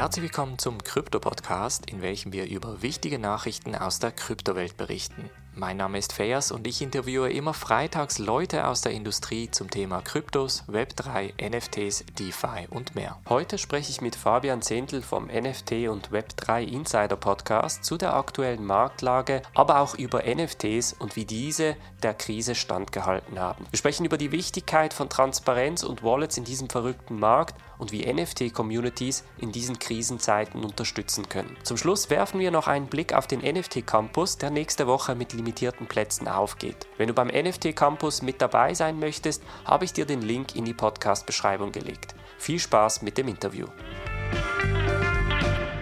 Herzlich 0.00 0.22
willkommen 0.22 0.58
zum 0.58 0.82
Krypto-Podcast, 0.82 1.90
in 1.90 2.00
welchem 2.00 2.32
wir 2.32 2.48
über 2.48 2.80
wichtige 2.80 3.18
Nachrichten 3.18 3.74
aus 3.76 3.98
der 3.98 4.12
Kryptowelt 4.12 4.78
berichten. 4.78 5.28
Mein 5.60 5.76
Name 5.76 5.98
ist 5.98 6.14
Fayas 6.14 6.52
und 6.52 6.66
ich 6.66 6.80
interviewe 6.80 7.30
immer 7.30 7.52
freitags 7.52 8.16
Leute 8.16 8.66
aus 8.66 8.80
der 8.80 8.92
Industrie 8.92 9.50
zum 9.50 9.68
Thema 9.68 10.00
Kryptos, 10.00 10.64
Web3, 10.68 11.34
NFTs, 11.38 12.06
DeFi 12.18 12.66
und 12.70 12.94
mehr. 12.94 13.18
Heute 13.28 13.58
spreche 13.58 13.90
ich 13.90 14.00
mit 14.00 14.16
Fabian 14.16 14.62
Zehntel 14.62 15.02
vom 15.02 15.26
NFT 15.26 15.88
und 15.90 16.12
Web3 16.12 16.62
Insider 16.62 17.16
Podcast 17.16 17.84
zu 17.84 17.98
der 17.98 18.14
aktuellen 18.14 18.64
Marktlage, 18.64 19.42
aber 19.54 19.80
auch 19.80 19.94
über 19.96 20.22
NFTs 20.22 20.94
und 20.94 21.14
wie 21.14 21.26
diese 21.26 21.76
der 22.02 22.14
Krise 22.14 22.54
standgehalten 22.54 23.38
haben. 23.38 23.66
Wir 23.70 23.76
sprechen 23.76 24.06
über 24.06 24.16
die 24.16 24.32
Wichtigkeit 24.32 24.94
von 24.94 25.10
Transparenz 25.10 25.82
und 25.82 26.02
Wallets 26.02 26.38
in 26.38 26.44
diesem 26.44 26.70
verrückten 26.70 27.18
Markt 27.18 27.54
und 27.76 27.92
wie 27.92 28.10
NFT-Communities 28.10 29.24
in 29.38 29.52
diesen 29.52 29.78
Krisenzeiten 29.78 30.64
unterstützen 30.64 31.28
können. 31.28 31.56
Zum 31.64 31.76
Schluss 31.76 32.10
werfen 32.10 32.38
wir 32.38 32.50
noch 32.50 32.66
einen 32.66 32.86
Blick 32.86 33.12
auf 33.14 33.26
den 33.26 33.40
NFT-Campus, 33.40 34.38
der 34.38 34.50
nächste 34.50 34.86
Woche 34.86 35.14
mit 35.14 35.34
limitierten 35.50 35.86
Plätzen 35.88 36.28
aufgeht. 36.28 36.86
Wenn 36.96 37.08
du 37.08 37.14
beim 37.14 37.26
NFT-Campus 37.26 38.22
mit 38.22 38.40
dabei 38.40 38.72
sein 38.74 39.00
möchtest, 39.00 39.42
habe 39.64 39.84
ich 39.84 39.92
dir 39.92 40.06
den 40.06 40.22
Link 40.22 40.54
in 40.54 40.64
die 40.64 40.74
Podcast-Beschreibung 40.74 41.72
gelegt. 41.72 42.14
Viel 42.38 42.60
Spaß 42.60 43.02
mit 43.02 43.18
dem 43.18 43.26
Interview. 43.26 43.66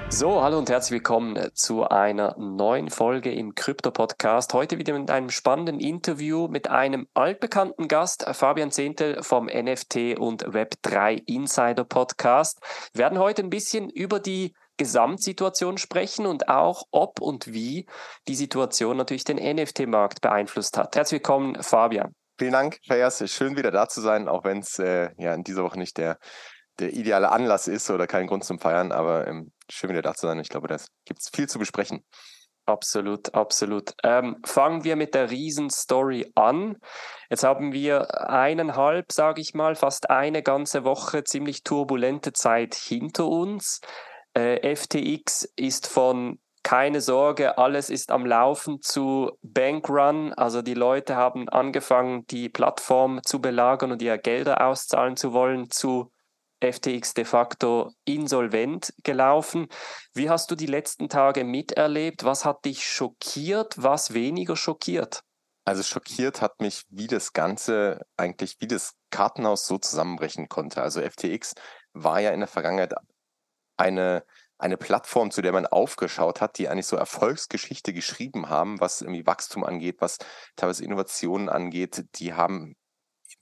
So, 0.09 0.43
hallo 0.43 0.57
und 0.57 0.71
herzlich 0.71 0.93
willkommen 0.93 1.51
zu 1.53 1.87
einer 1.87 2.35
neuen 2.39 2.89
Folge 2.89 3.31
im 3.31 3.55
Krypto-Podcast. 3.55 4.55
Heute 4.55 4.79
wieder 4.79 4.99
mit 4.99 5.11
einem 5.11 5.29
spannenden 5.29 5.81
Interview 5.81 6.48
mit 6.48 6.71
einem 6.71 7.07
altbekannten 7.12 7.89
Gast, 7.89 8.25
Fabian 8.33 8.71
Zehntel 8.71 9.23
vom 9.23 9.47
NFT 9.47 10.19
und 10.19 10.47
Web3 10.47 11.23
Insider 11.27 11.85
Podcast. 11.85 12.59
Wir 12.95 13.01
werden 13.01 13.19
heute 13.19 13.42
ein 13.42 13.51
bisschen 13.51 13.91
über 13.91 14.19
die 14.19 14.55
Gesamtsituation 14.79 15.77
sprechen 15.77 16.27
und 16.27 16.48
auch 16.48 16.84
ob 16.91 17.21
und 17.21 17.53
wie 17.53 17.87
die 18.27 18.34
Situation 18.34 18.97
natürlich 18.97 19.25
den 19.25 19.37
NFT-Markt 19.37 20.20
beeinflusst 20.23 20.79
hat. 20.79 20.97
Herzlich 20.97 21.19
willkommen, 21.19 21.62
Fabian. 21.62 22.15
Vielen 22.39 22.53
Dank, 22.53 22.79
Fayas. 22.87 23.23
Schön 23.31 23.57
wieder 23.57 23.73
da 23.73 23.89
zu 23.89 24.01
sein, 24.01 24.29
auch 24.29 24.45
wenn 24.45 24.61
es 24.61 24.79
äh, 24.79 25.11
ja 25.19 25.35
in 25.35 25.43
dieser 25.43 25.65
Woche 25.65 25.79
nicht 25.79 25.98
der, 25.98 26.19
der 26.79 26.93
ideale 26.93 27.31
Anlass 27.31 27.67
ist 27.67 27.91
oder 27.91 28.07
kein 28.07 28.29
Grund 28.29 28.45
zum 28.45 28.61
Feiern, 28.61 28.93
aber 28.93 29.27
ähm, 29.27 29.51
schön 29.69 29.91
wieder 29.91 30.03
da 30.03 30.15
zu 30.15 30.27
sein. 30.27 30.39
Ich 30.39 30.48
glaube, 30.48 30.69
da 30.69 30.77
gibt 31.05 31.20
es 31.20 31.31
viel 31.35 31.48
zu 31.48 31.59
besprechen. 31.59 32.05
Absolut, 32.69 33.35
absolut. 33.35 33.95
Ähm, 34.05 34.37
fangen 34.45 34.85
wir 34.85 34.95
mit 34.95 35.15
der 35.15 35.31
Riesenstory 35.31 36.31
an. 36.35 36.77
Jetzt 37.31 37.42
haben 37.42 37.73
wir 37.73 38.29
eineinhalb, 38.29 39.11
sage 39.11 39.41
ich 39.41 39.55
mal, 39.55 39.75
fast 39.75 40.11
eine 40.11 40.42
ganze 40.42 40.85
Woche 40.85 41.25
ziemlich 41.25 41.63
turbulente 41.63 42.35
Zeit 42.35 42.75
hinter 42.75 43.27
uns. 43.27 43.81
Äh, 44.34 44.75
FTX 44.75 45.45
ist 45.57 45.87
von 45.87 46.39
keine 46.62 47.01
Sorge, 47.01 47.57
alles 47.57 47.89
ist 47.89 48.11
am 48.11 48.27
Laufen 48.27 48.83
zu 48.83 49.31
Bankrun. 49.43 50.35
Also 50.35 50.61
die 50.61 50.75
Leute 50.75 51.17
haben 51.17 51.48
angefangen, 51.48 52.27
die 52.27 52.48
Plattform 52.48 53.20
zu 53.25 53.41
belagern 53.41 53.93
und 53.93 54.03
ihre 54.03 54.19
Gelder 54.19 54.67
auszahlen 54.67 55.17
zu 55.17 55.33
wollen, 55.33 55.70
zu 55.70 56.12
FTX 56.61 57.15
de 57.15 57.25
facto 57.25 57.93
insolvent 58.05 58.93
gelaufen. 59.05 59.69
Wie 60.12 60.29
hast 60.29 60.51
du 60.51 60.57
die 60.57 60.67
letzten 60.67 61.09
Tage 61.09 61.45
miterlebt? 61.45 62.25
Was 62.25 62.45
hat 62.45 62.65
dich 62.65 62.85
schockiert? 62.85 63.75
Was 63.77 64.13
weniger 64.13 64.57
schockiert? 64.57 65.23
Also 65.65 65.83
schockiert 65.83 66.41
hat 66.41 66.61
mich, 66.61 66.85
wie 66.89 67.07
das 67.07 67.33
Ganze 67.33 68.05
eigentlich, 68.17 68.57
wie 68.61 68.67
das 68.67 68.95
Kartenhaus 69.11 69.67
so 69.67 69.79
zusammenbrechen 69.79 70.48
konnte. 70.48 70.83
Also 70.83 71.01
FTX 71.01 71.55
war 71.92 72.20
ja 72.20 72.31
in 72.31 72.41
der 72.41 72.48
Vergangenheit 72.48 72.95
eine, 73.79 74.25
eine 74.59 74.77
Plattform, 74.77 75.31
zu 75.31 75.41
der 75.41 75.53
man 75.53 75.67
aufgeschaut 75.67 76.41
hat, 76.41 76.58
die 76.58 76.69
eigentlich 76.69 76.86
so 76.86 76.97
Erfolgsgeschichte 76.97 77.92
geschrieben 77.92 78.48
haben, 78.48 78.80
was 78.80 79.01
irgendwie 79.01 79.27
Wachstum 79.27 79.64
angeht, 79.64 79.97
was 80.01 80.19
teilweise 80.57 80.85
Innovationen 80.85 81.48
angeht. 81.48 82.05
Die 82.17 82.35
haben 82.35 82.77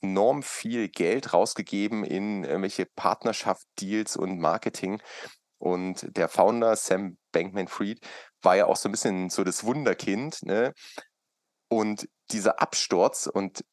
enorm 0.03 0.43
viel 0.43 0.89
Geld 0.89 1.33
rausgegeben 1.33 2.05
in 2.05 2.45
irgendwelche 2.45 2.87
Partnerschaft-Deals 2.87 4.17
und 4.17 4.39
Marketing. 4.39 5.01
Und 5.59 6.07
der 6.17 6.29
Founder, 6.29 6.77
Sam 6.77 7.17
Bankman-Fried, 7.33 8.07
war 8.43 8.57
ja 8.57 8.67
auch 8.67 8.77
so 8.77 8.89
ein 8.89 8.93
bisschen 8.93 9.31
so 9.31 9.43
das 9.43 9.65
Wunderkind. 9.65 10.43
Ne? 10.43 10.75
Und 11.69 12.09
dieser 12.31 12.61
Absturz 12.61 13.27
und 13.27 13.65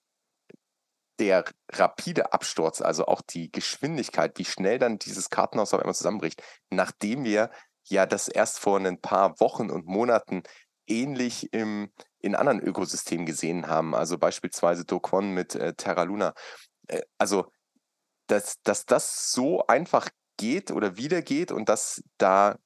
der 1.20 1.46
rapide 1.72 2.34
Absturz, 2.34 2.82
also 2.82 3.06
auch 3.06 3.22
die 3.22 3.52
Geschwindigkeit, 3.52 4.38
wie 4.38 4.46
schnell 4.46 4.80
dann 4.80 5.00
dieses 5.00 5.30
Kartenhaus 5.30 5.74
auf 5.74 5.80
einmal 5.80 5.96
zusammenbricht, 5.96 6.42
nachdem 6.70 7.24
wir 7.24 7.52
ja 7.86 8.06
das 8.06 8.28
erst 8.28 8.60
vor 8.60 8.80
ein 8.80 9.00
paar 9.00 9.40
Wochen 9.40 9.70
und 9.70 9.86
Monaten 9.86 10.44
ähnlich 10.88 11.54
im, 11.54 11.92
in 12.20 12.36
anderen 12.36 12.60
Ökosystemen 12.60 13.26
gesehen 13.26 13.68
haben, 13.68 13.96
also 13.96 14.18
beispielsweise 14.18 14.86
Do 14.86 15.02
mit 15.22 15.56
äh, 15.56 15.74
Terra 15.74 16.04
Luna. 16.04 16.34
Äh, 16.88 17.02
also, 17.18 17.46
dass, 18.28 18.62
dass 18.64 18.86
das 18.86 19.32
so 19.32 19.66
einfach 19.68 20.10
geht 20.38 20.72
oder 20.72 20.98
wieder 20.98 21.22
geht 21.22 21.52
und 21.52 21.70
dass 21.70 22.02
da 22.18 22.58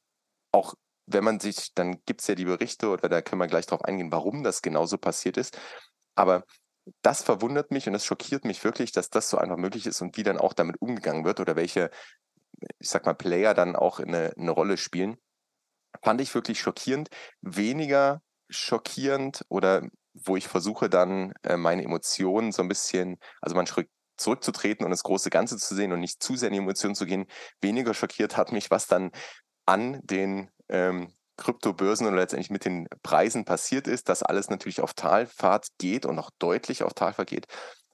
auch, 0.52 0.76
wenn 1.06 1.24
man 1.24 1.40
sich, 1.40 1.74
dann 1.74 2.04
gibt 2.06 2.22
es 2.22 2.28
ja 2.28 2.36
die 2.36 2.46
Berichte 2.46 2.90
oder 2.90 3.10
da 3.10 3.22
können 3.22 3.42
wir 3.42 3.48
gleich 3.48 3.66
drauf 3.66 3.84
eingehen, 3.84 4.12
warum 4.12 4.44
das 4.44 4.62
genauso 4.62 4.98
passiert 4.98 5.38
ist. 5.38 5.60
Aber 6.16 6.44
das 7.02 7.24
verwundert 7.24 7.72
mich 7.72 7.88
und 7.88 7.96
es 7.96 8.06
schockiert 8.06 8.46
mich 8.46 8.64
wirklich, 8.64 8.92
dass 8.92 9.10
das 9.10 9.30
so 9.30 9.38
einfach 9.38 9.58
möglich 9.58 9.86
ist 9.86 10.02
und 10.02 10.18
wie 10.18 10.24
dann 10.24 10.38
auch 10.38 10.54
damit 10.54 10.82
umgegangen 10.82 11.26
wird 11.26 11.40
oder 11.40 11.56
welche, 11.56 11.90
ich 12.80 12.90
sag 12.90 13.06
mal, 13.06 13.14
Player 13.14 13.54
dann 13.54 13.76
auch 13.76 14.00
eine, 14.00 14.34
eine 14.38 14.52
Rolle 14.52 14.78
spielen. 14.78 15.18
Fand 16.04 16.22
ich 16.22 16.34
wirklich 16.34 16.60
schockierend. 16.60 17.10
Weniger 17.42 18.22
schockierend 18.50 19.46
oder 19.50 19.88
wo 20.14 20.36
ich 20.36 20.48
versuche 20.48 20.90
dann 20.90 21.34
äh, 21.44 21.58
meine 21.58 21.84
Emotionen 21.84 22.52
so 22.52 22.62
ein 22.62 22.68
bisschen, 22.68 23.18
also 23.42 23.56
man 23.56 23.68
zurückzutreten 24.18 24.84
und 24.86 24.92
das 24.92 25.04
große 25.04 25.30
Ganze 25.30 25.58
zu 25.58 25.76
sehen 25.76 25.92
und 25.92 26.00
nicht 26.00 26.24
zu 26.24 26.36
sehr 26.36 26.48
in 26.48 26.54
die 26.54 26.60
Emotionen 26.60 26.96
zu 26.96 27.06
gehen. 27.06 27.28
Weniger 27.62 27.94
schockiert 27.94 28.36
hat 28.38 28.52
mich, 28.52 28.72
was 28.72 28.88
dann 28.88 29.12
an 29.66 30.00
den 30.04 30.50
ähm, 30.70 31.14
Kryptobörsen 31.38 32.08
und 32.08 32.16
letztendlich 32.16 32.50
mit 32.50 32.66
den 32.66 32.88
Preisen 33.04 33.46
passiert 33.46 33.88
ist, 33.88 34.10
dass 34.10 34.24
alles 34.24 34.50
natürlich 34.50 34.82
auf 34.82 34.94
Talfahrt 34.94 35.68
geht 35.78 36.06
und 36.06 36.18
auch 36.20 36.32
deutlich 36.40 36.84
auf 36.84 36.94
Talfahrt 36.94 37.30
geht. 37.30 37.46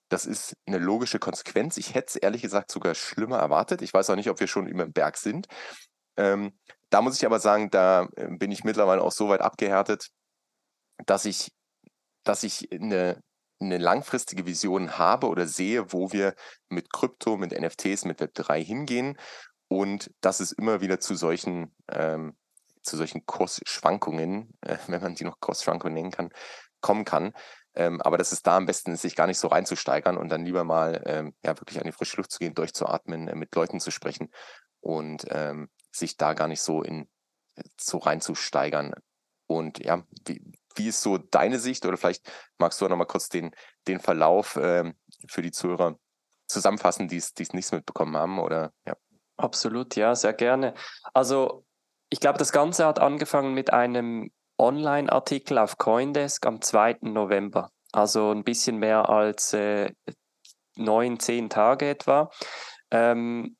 Das 0.09 0.25
ist 0.25 0.55
eine 0.65 0.77
logische 0.77 1.19
Konsequenz. 1.19 1.77
Ich 1.77 1.93
hätte 1.95 2.07
es 2.09 2.15
ehrlich 2.15 2.41
gesagt 2.41 2.71
sogar 2.71 2.95
schlimmer 2.95 3.39
erwartet. 3.39 3.81
Ich 3.81 3.93
weiß 3.93 4.09
auch 4.09 4.15
nicht, 4.15 4.29
ob 4.29 4.39
wir 4.39 4.47
schon 4.47 4.67
über 4.67 4.83
dem 4.83 4.93
Berg 4.93 5.17
sind. 5.17 5.47
Ähm, 6.17 6.53
da 6.89 7.01
muss 7.01 7.17
ich 7.17 7.25
aber 7.25 7.39
sagen, 7.39 7.69
da 7.69 8.07
äh, 8.15 8.27
bin 8.29 8.51
ich 8.51 8.63
mittlerweile 8.63 9.01
auch 9.01 9.11
so 9.11 9.29
weit 9.29 9.41
abgehärtet, 9.41 10.09
dass 11.05 11.25
ich, 11.25 11.51
dass 12.23 12.43
ich 12.43 12.71
eine, 12.71 13.19
eine 13.59 13.77
langfristige 13.77 14.45
Vision 14.45 14.97
habe 14.97 15.27
oder 15.27 15.47
sehe, 15.47 15.91
wo 15.91 16.11
wir 16.11 16.35
mit 16.69 16.93
Krypto, 16.93 17.37
mit 17.37 17.51
NFTs, 17.51 18.05
mit 18.05 18.19
Web3 18.19 18.63
hingehen 18.63 19.17
und 19.67 20.11
dass 20.21 20.39
es 20.39 20.51
immer 20.51 20.81
wieder 20.81 20.99
zu 20.99 21.15
solchen, 21.15 21.73
ähm, 21.89 22.35
zu 22.83 22.97
solchen 22.97 23.25
Kursschwankungen, 23.25 24.57
äh, 24.61 24.77
wenn 24.87 25.01
man 25.01 25.15
die 25.15 25.23
noch 25.23 25.39
Kursschwankungen 25.39 25.93
nennen 25.93 26.11
kann, 26.11 26.29
kommen 26.81 27.05
kann. 27.05 27.33
Ähm, 27.75 28.01
aber 28.01 28.17
dass 28.17 28.31
es 28.31 28.43
da 28.43 28.57
am 28.57 28.67
besten 28.67 28.91
ist, 28.91 29.01
sich 29.01 29.15
gar 29.15 29.25
nicht 29.25 29.39
so 29.39 29.47
reinzusteigern 29.47 30.17
und 30.17 30.29
dann 30.29 30.45
lieber 30.45 30.63
mal 30.63 31.01
ähm, 31.05 31.33
ja, 31.43 31.59
wirklich 31.59 31.79
an 31.79 31.85
die 31.85 31.91
frische 31.91 32.17
Luft 32.17 32.31
zu 32.31 32.39
gehen, 32.39 32.53
durchzuatmen, 32.53 33.27
äh, 33.27 33.35
mit 33.35 33.55
Leuten 33.55 33.79
zu 33.79 33.89
sprechen 33.89 34.31
und 34.79 35.25
ähm, 35.29 35.69
sich 35.91 36.17
da 36.17 36.33
gar 36.33 36.47
nicht 36.47 36.61
so 36.61 36.83
in 36.83 37.07
so 37.79 37.97
reinzusteigern. 37.97 38.93
Und 39.47 39.79
ja, 39.79 40.03
wie, 40.25 40.41
wie 40.75 40.87
ist 40.87 41.01
so 41.01 41.17
deine 41.17 41.59
Sicht 41.59 41.85
oder 41.85 41.97
vielleicht 41.97 42.31
magst 42.57 42.79
du 42.79 42.85
auch 42.85 42.89
nochmal 42.89 43.07
kurz 43.07 43.29
den, 43.29 43.51
den 43.87 43.99
Verlauf 43.99 44.57
ähm, 44.61 44.95
für 45.27 45.41
die 45.41 45.51
Zuhörer 45.51 45.97
zusammenfassen, 46.47 47.07
die 47.07 47.17
es 47.17 47.33
nichts 47.53 47.71
mitbekommen 47.71 48.15
haben 48.15 48.39
oder 48.39 48.71
ja. 48.85 48.95
Absolut, 49.37 49.95
ja, 49.95 50.13
sehr 50.13 50.33
gerne. 50.33 50.75
Also 51.13 51.65
ich 52.13 52.19
glaube, 52.19 52.37
das 52.37 52.51
Ganze 52.51 52.85
hat 52.85 52.99
angefangen 52.99 53.55
mit 53.55 53.73
einem 53.73 54.29
Online-Artikel 54.59 55.57
auf 55.57 55.79
Coindesk 55.79 56.45
am 56.45 56.61
2. 56.61 56.97
November. 57.01 57.71
Also 57.91 58.29
ein 58.29 58.43
bisschen 58.43 58.77
mehr 58.77 59.09
als 59.09 59.51
äh, 59.53 59.91
neun, 60.75 61.19
zehn 61.19 61.49
Tage 61.49 61.89
etwa. 61.89 62.29
Ähm, 62.91 63.57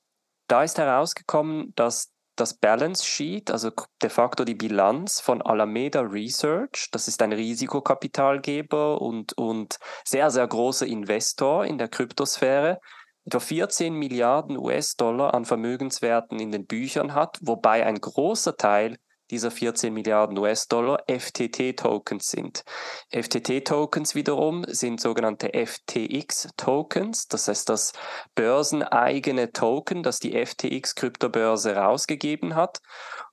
da 0.48 0.64
ist 0.64 0.78
herausgekommen, 0.78 1.74
dass 1.76 2.12
das 2.36 2.54
Balance 2.54 3.04
Sheet, 3.04 3.50
also 3.50 3.72
de 4.04 4.12
facto 4.12 4.46
die 4.46 4.54
Bilanz 4.54 5.20
von 5.20 5.42
Alameda 5.42 6.02
Research, 6.02 6.90
das 6.92 7.08
ist 7.08 7.24
ein 7.24 7.34
Risikokapitalgeber 7.34 9.02
und, 9.02 9.36
und 9.36 9.80
sehr, 10.06 10.30
sehr 10.30 10.48
großer 10.48 10.86
Investor 10.86 11.66
in 11.66 11.80
der 11.80 11.88
Kryptosphäre, 11.88 12.80
etwa 13.25 13.40
14 13.40 13.94
Milliarden 13.94 14.58
US-Dollar 14.58 15.34
an 15.34 15.46
Vermögenswerten 15.46 16.40
in 16.40 16.52
den 16.52 16.66
Büchern 16.66 17.14
hat, 17.14 17.40
wobei 17.42 17.86
ein 17.86 18.00
großer 18.00 18.58
Teil 18.58 18.98
dieser 19.31 19.52
14 19.52 19.94
Milliarden 19.94 20.38
US-Dollar 20.38 21.04
FTT-Tokens 21.08 22.28
sind. 22.28 22.64
FTT-Tokens 23.12 24.16
wiederum 24.16 24.64
sind 24.68 25.02
sogenannte 25.02 25.52
FTX-Tokens, 25.54 27.28
das 27.28 27.48
heißt 27.48 27.70
das 27.70 27.94
börseneigene 28.36 29.52
Token, 29.52 30.04
das 30.04 30.20
die 30.20 30.34
FTX-Kryptobörse 30.34 31.75
rausgegeben 31.75 32.56
hat. 32.56 32.80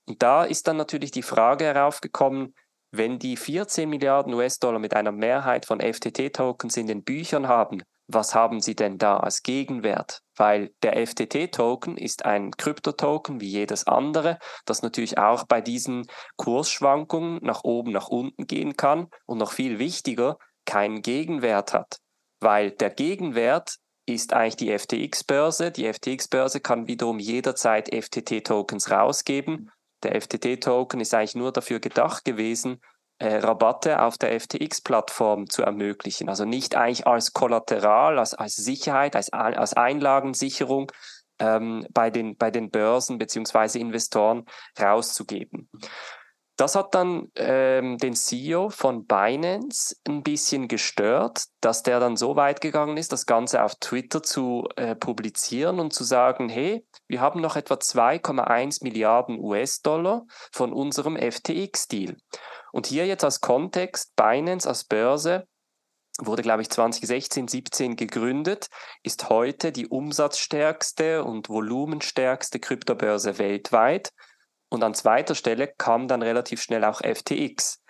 Und 0.06 0.22
da 0.22 0.44
ist 0.44 0.68
dann 0.68 0.76
natürlich 0.76 1.10
die 1.10 1.22
Frage 1.22 1.64
heraufgekommen, 1.64 2.54
wenn 2.92 3.18
die 3.18 3.36
14 3.36 3.88
Milliarden 3.88 4.34
US-Dollar 4.34 4.78
mit 4.78 4.94
einer 4.94 5.12
Mehrheit 5.12 5.66
von 5.66 5.80
FTT-Tokens 5.80 6.76
in 6.76 6.86
den 6.86 7.04
Büchern 7.04 7.46
haben, 7.46 7.82
was 8.12 8.34
haben 8.34 8.60
Sie 8.60 8.74
denn 8.74 8.98
da 8.98 9.18
als 9.18 9.42
Gegenwert? 9.42 10.20
Weil 10.36 10.72
der 10.82 11.06
FTT-Token 11.06 11.96
ist 11.96 12.24
ein 12.24 12.50
Kryptotoken 12.52 13.40
wie 13.40 13.48
jedes 13.48 13.86
andere, 13.86 14.38
das 14.64 14.82
natürlich 14.82 15.18
auch 15.18 15.44
bei 15.44 15.60
diesen 15.60 16.06
Kursschwankungen 16.36 17.40
nach 17.42 17.64
oben, 17.64 17.92
nach 17.92 18.08
unten 18.08 18.46
gehen 18.46 18.76
kann 18.76 19.08
und 19.26 19.38
noch 19.38 19.52
viel 19.52 19.78
wichtiger, 19.78 20.38
keinen 20.64 21.02
Gegenwert 21.02 21.72
hat. 21.72 21.98
Weil 22.40 22.70
der 22.70 22.90
Gegenwert 22.90 23.76
ist 24.06 24.32
eigentlich 24.32 24.56
die 24.56 24.78
FTX-Börse. 24.78 25.70
Die 25.70 25.92
FTX-Börse 25.92 26.60
kann 26.60 26.86
wiederum 26.86 27.18
jederzeit 27.18 27.92
FTT-Tokens 27.92 28.90
rausgeben. 28.90 29.70
Der 30.02 30.20
FTT-Token 30.20 31.00
ist 31.00 31.14
eigentlich 31.14 31.34
nur 31.34 31.52
dafür 31.52 31.80
gedacht 31.80 32.24
gewesen, 32.24 32.80
äh, 33.20 33.36
Rabatte 33.36 34.02
auf 34.02 34.16
der 34.16 34.38
FTX-Plattform 34.40 35.48
zu 35.48 35.62
ermöglichen. 35.62 36.28
Also 36.28 36.44
nicht 36.44 36.74
eigentlich 36.74 37.06
als 37.06 37.32
Kollateral, 37.32 38.18
als, 38.18 38.34
als 38.34 38.56
Sicherheit, 38.56 39.14
als, 39.14 39.32
als 39.32 39.74
Einlagensicherung 39.74 40.90
ähm, 41.38 41.86
bei, 41.92 42.10
den, 42.10 42.36
bei 42.36 42.50
den 42.50 42.70
Börsen 42.70 43.18
bzw. 43.18 43.78
Investoren 43.78 44.46
rauszugeben. 44.80 45.68
Das 46.56 46.74
hat 46.74 46.94
dann 46.94 47.30
ähm, 47.36 47.96
den 47.96 48.14
CEO 48.14 48.68
von 48.68 49.06
Binance 49.06 49.96
ein 50.06 50.22
bisschen 50.22 50.68
gestört, 50.68 51.44
dass 51.62 51.82
der 51.82 52.00
dann 52.00 52.16
so 52.16 52.36
weit 52.36 52.60
gegangen 52.60 52.98
ist, 52.98 53.12
das 53.12 53.24
Ganze 53.24 53.62
auf 53.62 53.76
Twitter 53.76 54.22
zu 54.22 54.68
äh, 54.76 54.94
publizieren 54.94 55.80
und 55.80 55.94
zu 55.94 56.04
sagen, 56.04 56.50
hey, 56.50 56.86
wir 57.06 57.22
haben 57.22 57.40
noch 57.40 57.56
etwa 57.56 57.74
2,1 57.74 58.82
Milliarden 58.82 59.38
US-Dollar 59.40 60.26
von 60.52 60.74
unserem 60.74 61.16
FTX-Deal. 61.16 62.16
Und 62.72 62.86
hier 62.86 63.06
jetzt 63.06 63.24
als 63.24 63.40
Kontext, 63.40 64.14
Binance 64.16 64.68
als 64.68 64.84
Börse 64.84 65.46
wurde, 66.18 66.42
glaube 66.42 66.62
ich, 66.62 66.70
2016, 66.70 67.48
17 67.48 67.96
gegründet, 67.96 68.68
ist 69.02 69.28
heute 69.28 69.72
die 69.72 69.86
umsatzstärkste 69.86 71.24
und 71.24 71.48
volumenstärkste 71.48 72.60
Kryptobörse 72.60 73.38
weltweit 73.38 74.12
und 74.70 74.84
an 74.84 74.94
zweiter 74.94 75.34
Stelle 75.34 75.68
kam 75.68 76.08
dann 76.08 76.22
relativ 76.22 76.62
schnell 76.62 76.84
auch 76.84 77.00
FTX. 77.00 77.82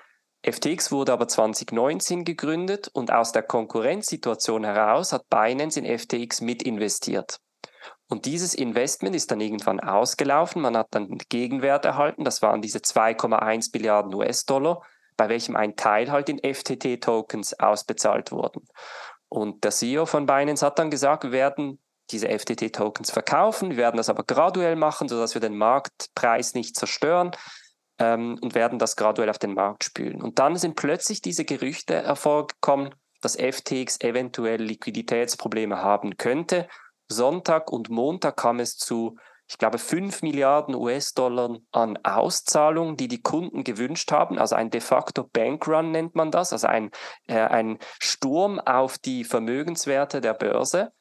FTX 0.42 0.90
wurde 0.90 1.12
aber 1.12 1.28
2019 1.28 2.24
gegründet 2.24 2.88
und 2.92 3.12
aus 3.12 3.32
der 3.32 3.42
Konkurrenzsituation 3.42 4.64
heraus 4.64 5.12
hat 5.12 5.28
Binance 5.28 5.78
in 5.78 5.98
FTX 5.98 6.40
mit 6.40 6.62
investiert. 6.62 7.38
Und 8.10 8.26
dieses 8.26 8.54
Investment 8.54 9.14
ist 9.14 9.30
dann 9.30 9.40
irgendwann 9.40 9.80
ausgelaufen. 9.80 10.62
Man 10.62 10.76
hat 10.76 10.88
dann 10.90 11.16
Gegenwert 11.28 11.84
erhalten. 11.84 12.24
Das 12.24 12.42
waren 12.42 12.60
diese 12.60 12.80
2,1 12.80 13.70
Milliarden 13.72 14.12
US-Dollar, 14.14 14.82
bei 15.16 15.28
welchem 15.28 15.54
ein 15.56 15.76
Teil 15.76 16.10
halt 16.10 16.28
in 16.28 16.38
FTT-Tokens 16.38 17.58
ausbezahlt 17.60 18.32
wurden. 18.32 18.66
Und 19.28 19.62
der 19.62 19.70
CEO 19.70 20.06
von 20.06 20.26
Binance 20.26 20.66
hat 20.66 20.80
dann 20.80 20.90
gesagt, 20.90 21.22
wir 21.22 21.32
werden 21.32 21.78
diese 22.10 22.28
FTT-Tokens 22.28 23.12
verkaufen. 23.12 23.70
Wir 23.70 23.76
werden 23.76 23.96
das 23.96 24.08
aber 24.08 24.24
graduell 24.24 24.74
machen, 24.74 25.08
sodass 25.08 25.34
wir 25.34 25.40
den 25.40 25.56
Marktpreis 25.56 26.54
nicht 26.54 26.76
zerstören 26.76 27.30
ähm, 28.00 28.38
und 28.40 28.56
werden 28.56 28.80
das 28.80 28.96
graduell 28.96 29.30
auf 29.30 29.38
den 29.38 29.54
Markt 29.54 29.84
spülen. 29.84 30.20
Und 30.20 30.40
dann 30.40 30.56
sind 30.56 30.74
plötzlich 30.74 31.22
diese 31.22 31.44
Gerüchte 31.44 32.02
hervorgekommen, 32.02 32.92
dass 33.20 33.36
FTX 33.36 34.00
eventuell 34.00 34.60
Liquiditätsprobleme 34.62 35.82
haben 35.82 36.16
könnte. 36.16 36.66
Sonntag 37.10 37.70
und 37.72 37.90
Montag 37.90 38.36
kam 38.36 38.60
es 38.60 38.76
zu, 38.76 39.16
ich 39.48 39.58
glaube, 39.58 39.78
5 39.78 40.22
Milliarden 40.22 40.74
US-Dollar 40.74 41.58
an 41.72 41.98
Auszahlungen, 42.04 42.96
die 42.96 43.08
die 43.08 43.20
Kunden 43.20 43.64
gewünscht 43.64 44.12
haben. 44.12 44.38
Also 44.38 44.54
ein 44.54 44.70
de 44.70 44.80
facto 44.80 45.24
Bankrun 45.24 45.90
nennt 45.90 46.14
man 46.14 46.30
das, 46.30 46.52
also 46.52 46.68
ein, 46.68 46.90
äh, 47.26 47.40
ein 47.40 47.78
Sturm 48.00 48.60
auf 48.60 48.98
die 48.98 49.24
Vermögenswerte 49.24 50.20
der 50.20 50.34
Börse. 50.34 50.92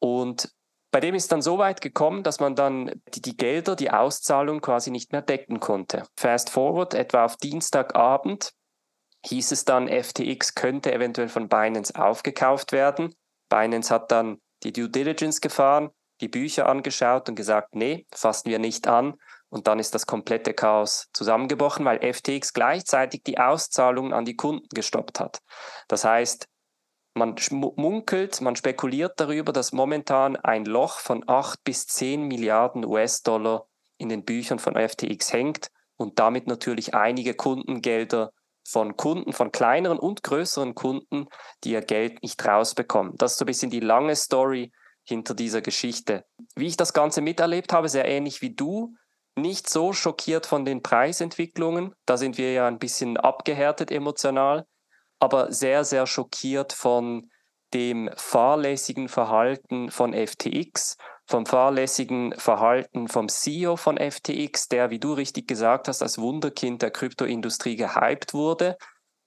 Und 0.00 0.52
bei 0.92 1.00
dem 1.00 1.14
ist 1.14 1.32
dann 1.32 1.42
so 1.42 1.58
weit 1.58 1.80
gekommen, 1.80 2.22
dass 2.22 2.38
man 2.38 2.54
dann 2.54 3.00
die, 3.14 3.22
die, 3.22 3.36
Gelder, 3.36 3.74
die 3.74 3.90
Auszahlung 3.90 4.60
quasi 4.60 4.90
nicht 4.90 5.12
mehr 5.12 5.22
decken 5.22 5.58
konnte. 5.58 6.04
Fast 6.16 6.50
forward, 6.50 6.94
etwa 6.94 7.24
auf 7.24 7.36
Dienstagabend 7.36 8.52
hieß 9.26 9.52
es 9.52 9.64
dann, 9.64 9.88
FTX 9.88 10.54
könnte 10.54 10.92
eventuell 10.92 11.28
von 11.28 11.48
Binance 11.48 11.94
aufgekauft 11.96 12.72
werden. 12.72 13.14
Binance 13.48 13.92
hat 13.92 14.12
dann 14.12 14.38
die 14.64 14.72
Due 14.72 14.88
Diligence 14.88 15.40
gefahren, 15.40 15.90
die 16.20 16.28
Bücher 16.28 16.68
angeschaut 16.68 17.28
und 17.28 17.34
gesagt, 17.34 17.74
nee, 17.74 18.06
fassen 18.12 18.50
wir 18.50 18.58
nicht 18.58 18.86
an. 18.86 19.14
Und 19.48 19.66
dann 19.68 19.78
ist 19.78 19.94
das 19.94 20.06
komplette 20.06 20.52
Chaos 20.52 21.08
zusammengebrochen, 21.12 21.84
weil 21.84 22.00
FTX 22.00 22.52
gleichzeitig 22.52 23.22
die 23.22 23.38
Auszahlungen 23.38 24.12
an 24.12 24.24
die 24.24 24.36
Kunden 24.36 24.66
gestoppt 24.74 25.20
hat. 25.20 25.40
Das 25.86 26.04
heißt, 26.04 26.48
man 27.14 27.36
munkelt, 27.76 28.40
man 28.40 28.56
spekuliert 28.56 29.12
darüber, 29.20 29.52
dass 29.52 29.72
momentan 29.72 30.34
ein 30.34 30.64
Loch 30.64 30.98
von 30.98 31.22
8 31.28 31.62
bis 31.62 31.86
10 31.86 32.22
Milliarden 32.26 32.84
US-Dollar 32.84 33.66
in 33.98 34.08
den 34.08 34.24
Büchern 34.24 34.58
von 34.58 34.74
FTX 34.74 35.32
hängt 35.32 35.68
und 35.96 36.18
damit 36.18 36.48
natürlich 36.48 36.94
einige 36.94 37.34
Kundengelder 37.34 38.32
von 38.66 38.96
Kunden, 38.96 39.32
von 39.32 39.52
kleineren 39.52 39.98
und 39.98 40.22
größeren 40.22 40.74
Kunden, 40.74 41.26
die 41.62 41.72
ihr 41.72 41.82
Geld 41.82 42.22
nicht 42.22 42.44
rausbekommen. 42.44 43.14
Das 43.16 43.32
ist 43.32 43.38
so 43.38 43.44
ein 43.44 43.46
bisschen 43.46 43.70
die 43.70 43.80
lange 43.80 44.16
Story 44.16 44.72
hinter 45.04 45.34
dieser 45.34 45.60
Geschichte. 45.60 46.24
Wie 46.56 46.66
ich 46.66 46.76
das 46.76 46.92
Ganze 46.92 47.20
miterlebt 47.20 47.72
habe, 47.72 47.88
sehr 47.88 48.06
ähnlich 48.06 48.40
wie 48.40 48.54
du, 48.54 48.94
nicht 49.36 49.68
so 49.68 49.92
schockiert 49.92 50.46
von 50.46 50.64
den 50.64 50.82
Preisentwicklungen. 50.82 51.94
Da 52.06 52.16
sind 52.16 52.38
wir 52.38 52.52
ja 52.52 52.66
ein 52.66 52.78
bisschen 52.78 53.16
abgehärtet 53.16 53.90
emotional 53.90 54.64
aber 55.24 55.52
sehr, 55.52 55.84
sehr 55.84 56.06
schockiert 56.06 56.72
von 56.72 57.30
dem 57.72 58.10
fahrlässigen 58.16 59.08
Verhalten 59.08 59.90
von 59.90 60.12
FTX, 60.12 60.96
vom 61.26 61.46
fahrlässigen 61.46 62.34
Verhalten 62.36 63.08
vom 63.08 63.28
CEO 63.28 63.76
von 63.76 63.96
FTX, 63.96 64.68
der, 64.68 64.90
wie 64.90 64.98
du 64.98 65.14
richtig 65.14 65.48
gesagt 65.48 65.88
hast, 65.88 66.02
als 66.02 66.18
Wunderkind 66.18 66.82
der 66.82 66.90
Kryptoindustrie 66.90 67.76
gehypt 67.76 68.34
wurde, 68.34 68.76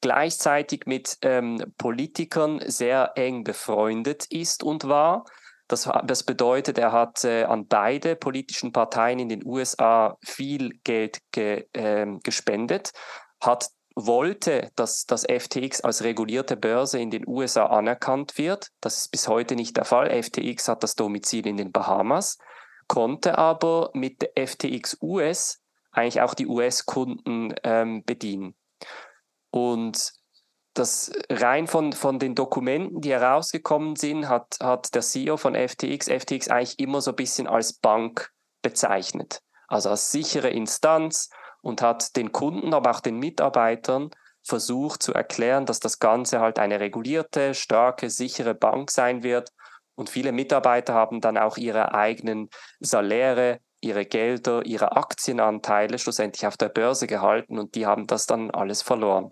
gleichzeitig 0.01 0.85
mit 0.85 1.17
ähm, 1.23 1.73
Politikern 1.77 2.61
sehr 2.65 3.13
eng 3.15 3.43
befreundet 3.43 4.25
ist 4.29 4.63
und 4.63 4.87
war. 4.87 5.25
Das, 5.67 5.89
das 6.05 6.23
bedeutet, 6.23 6.77
er 6.77 6.91
hat 6.91 7.25
äh, 7.25 7.43
an 7.43 7.67
beide 7.67 8.15
politischen 8.15 8.71
Parteien 8.71 9.19
in 9.19 9.29
den 9.29 9.45
USA 9.45 10.17
viel 10.23 10.79
Geld 10.83 11.19
ge, 11.31 11.65
äh, 11.73 12.05
gespendet, 12.23 12.91
hat 13.41 13.69
wollte, 14.05 14.69
dass 14.75 15.05
das 15.05 15.23
FTX 15.23 15.81
als 15.81 16.03
regulierte 16.03 16.55
Börse 16.55 16.99
in 16.99 17.09
den 17.09 17.27
USA 17.27 17.65
anerkannt 17.65 18.37
wird. 18.37 18.69
Das 18.79 18.99
ist 18.99 19.11
bis 19.11 19.27
heute 19.27 19.55
nicht 19.55 19.75
der 19.75 19.85
Fall. 19.85 20.11
FTX 20.21 20.67
hat 20.67 20.83
das 20.83 20.95
Domizil 20.95 21.47
in 21.47 21.57
den 21.57 21.71
Bahamas, 21.71 22.37
konnte 22.87 23.37
aber 23.37 23.89
mit 23.93 24.21
der 24.21 24.47
FTX 24.47 24.97
US 25.01 25.61
eigentlich 25.91 26.21
auch 26.21 26.35
die 26.35 26.45
US-Kunden 26.45 27.55
ähm, 27.63 28.03
bedienen. 28.05 28.55
Und 29.49 30.13
das 30.75 31.11
rein 31.31 31.65
von, 31.65 31.91
von 31.91 32.19
den 32.19 32.35
Dokumenten, 32.35 33.01
die 33.01 33.11
herausgekommen 33.11 33.95
sind, 33.95 34.29
hat, 34.29 34.57
hat 34.61 34.93
der 34.93 35.01
CEO 35.01 35.37
von 35.37 35.55
FTX 35.55 36.07
FTX 36.07 36.49
eigentlich 36.49 36.77
immer 36.77 37.01
so 37.01 37.11
ein 37.11 37.15
bisschen 37.15 37.47
als 37.47 37.73
Bank 37.73 38.31
bezeichnet. 38.61 39.41
Also 39.67 39.89
als 39.89 40.11
sichere 40.11 40.49
Instanz, 40.49 41.29
und 41.61 41.81
hat 41.81 42.15
den 42.15 42.31
Kunden, 42.31 42.73
aber 42.73 42.91
auch 42.91 42.99
den 42.99 43.17
Mitarbeitern 43.19 44.09
versucht 44.43 45.03
zu 45.03 45.13
erklären, 45.13 45.65
dass 45.65 45.79
das 45.79 45.99
Ganze 45.99 46.39
halt 46.39 46.59
eine 46.59 46.79
regulierte, 46.79 47.53
starke, 47.53 48.09
sichere 48.09 48.55
Bank 48.55 48.91
sein 48.91 49.23
wird. 49.23 49.49
Und 49.95 50.09
viele 50.09 50.31
Mitarbeiter 50.31 50.93
haben 50.93 51.21
dann 51.21 51.37
auch 51.37 51.57
ihre 51.57 51.93
eigenen 51.93 52.49
Saläre, 52.79 53.59
ihre 53.81 54.05
Gelder, 54.05 54.65
ihre 54.65 54.95
Aktienanteile 54.95 55.99
schlussendlich 55.99 56.47
auf 56.47 56.57
der 56.57 56.69
Börse 56.69 57.07
gehalten 57.07 57.59
und 57.59 57.75
die 57.75 57.85
haben 57.85 58.07
das 58.07 58.25
dann 58.25 58.49
alles 58.51 58.81
verloren. 58.81 59.31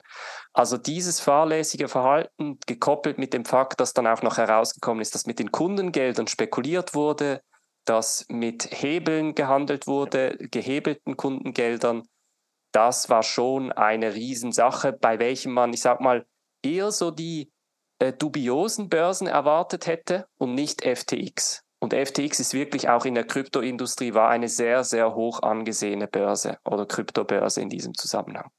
Also 0.53 0.77
dieses 0.77 1.19
fahrlässige 1.19 1.87
Verhalten 1.87 2.59
gekoppelt 2.67 3.17
mit 3.17 3.33
dem 3.33 3.45
Fakt, 3.45 3.79
dass 3.79 3.93
dann 3.93 4.07
auch 4.07 4.21
noch 4.21 4.37
herausgekommen 4.37 5.01
ist, 5.01 5.15
dass 5.15 5.25
mit 5.25 5.39
den 5.39 5.51
Kundengeldern 5.51 6.27
spekuliert 6.27 6.93
wurde, 6.93 7.41
dass 7.85 8.25
mit 8.29 8.69
Hebeln 8.71 9.35
gehandelt 9.35 9.87
wurde, 9.87 10.37
gehebelten 10.51 11.17
Kundengeldern, 11.17 12.03
das 12.75 13.09
war 13.09 13.23
schon 13.23 13.71
eine 13.71 14.13
Riesensache, 14.13 14.91
bei 14.91 15.17
welchem 15.17 15.53
man, 15.53 15.73
ich 15.73 15.81
sag 15.81 16.01
mal, 16.01 16.25
eher 16.61 16.91
so 16.91 17.09
die 17.09 17.49
äh, 17.99 18.11
dubiosen 18.11 18.89
Börsen 18.89 19.27
erwartet 19.27 19.87
hätte 19.87 20.27
und 20.37 20.53
nicht 20.53 20.81
FTX. 20.83 21.61
Und 21.79 21.93
FTX 21.93 22.39
ist 22.41 22.53
wirklich 22.53 22.89
auch 22.89 23.05
in 23.05 23.15
der 23.15 23.25
Kryptoindustrie 23.25 24.13
war 24.13 24.29
eine 24.29 24.49
sehr, 24.49 24.83
sehr 24.83 25.15
hoch 25.15 25.41
angesehene 25.41 26.07
Börse 26.07 26.57
oder 26.65 26.85
Kryptobörse 26.85 27.61
in 27.61 27.69
diesem 27.69 27.93
Zusammenhang. 27.93 28.49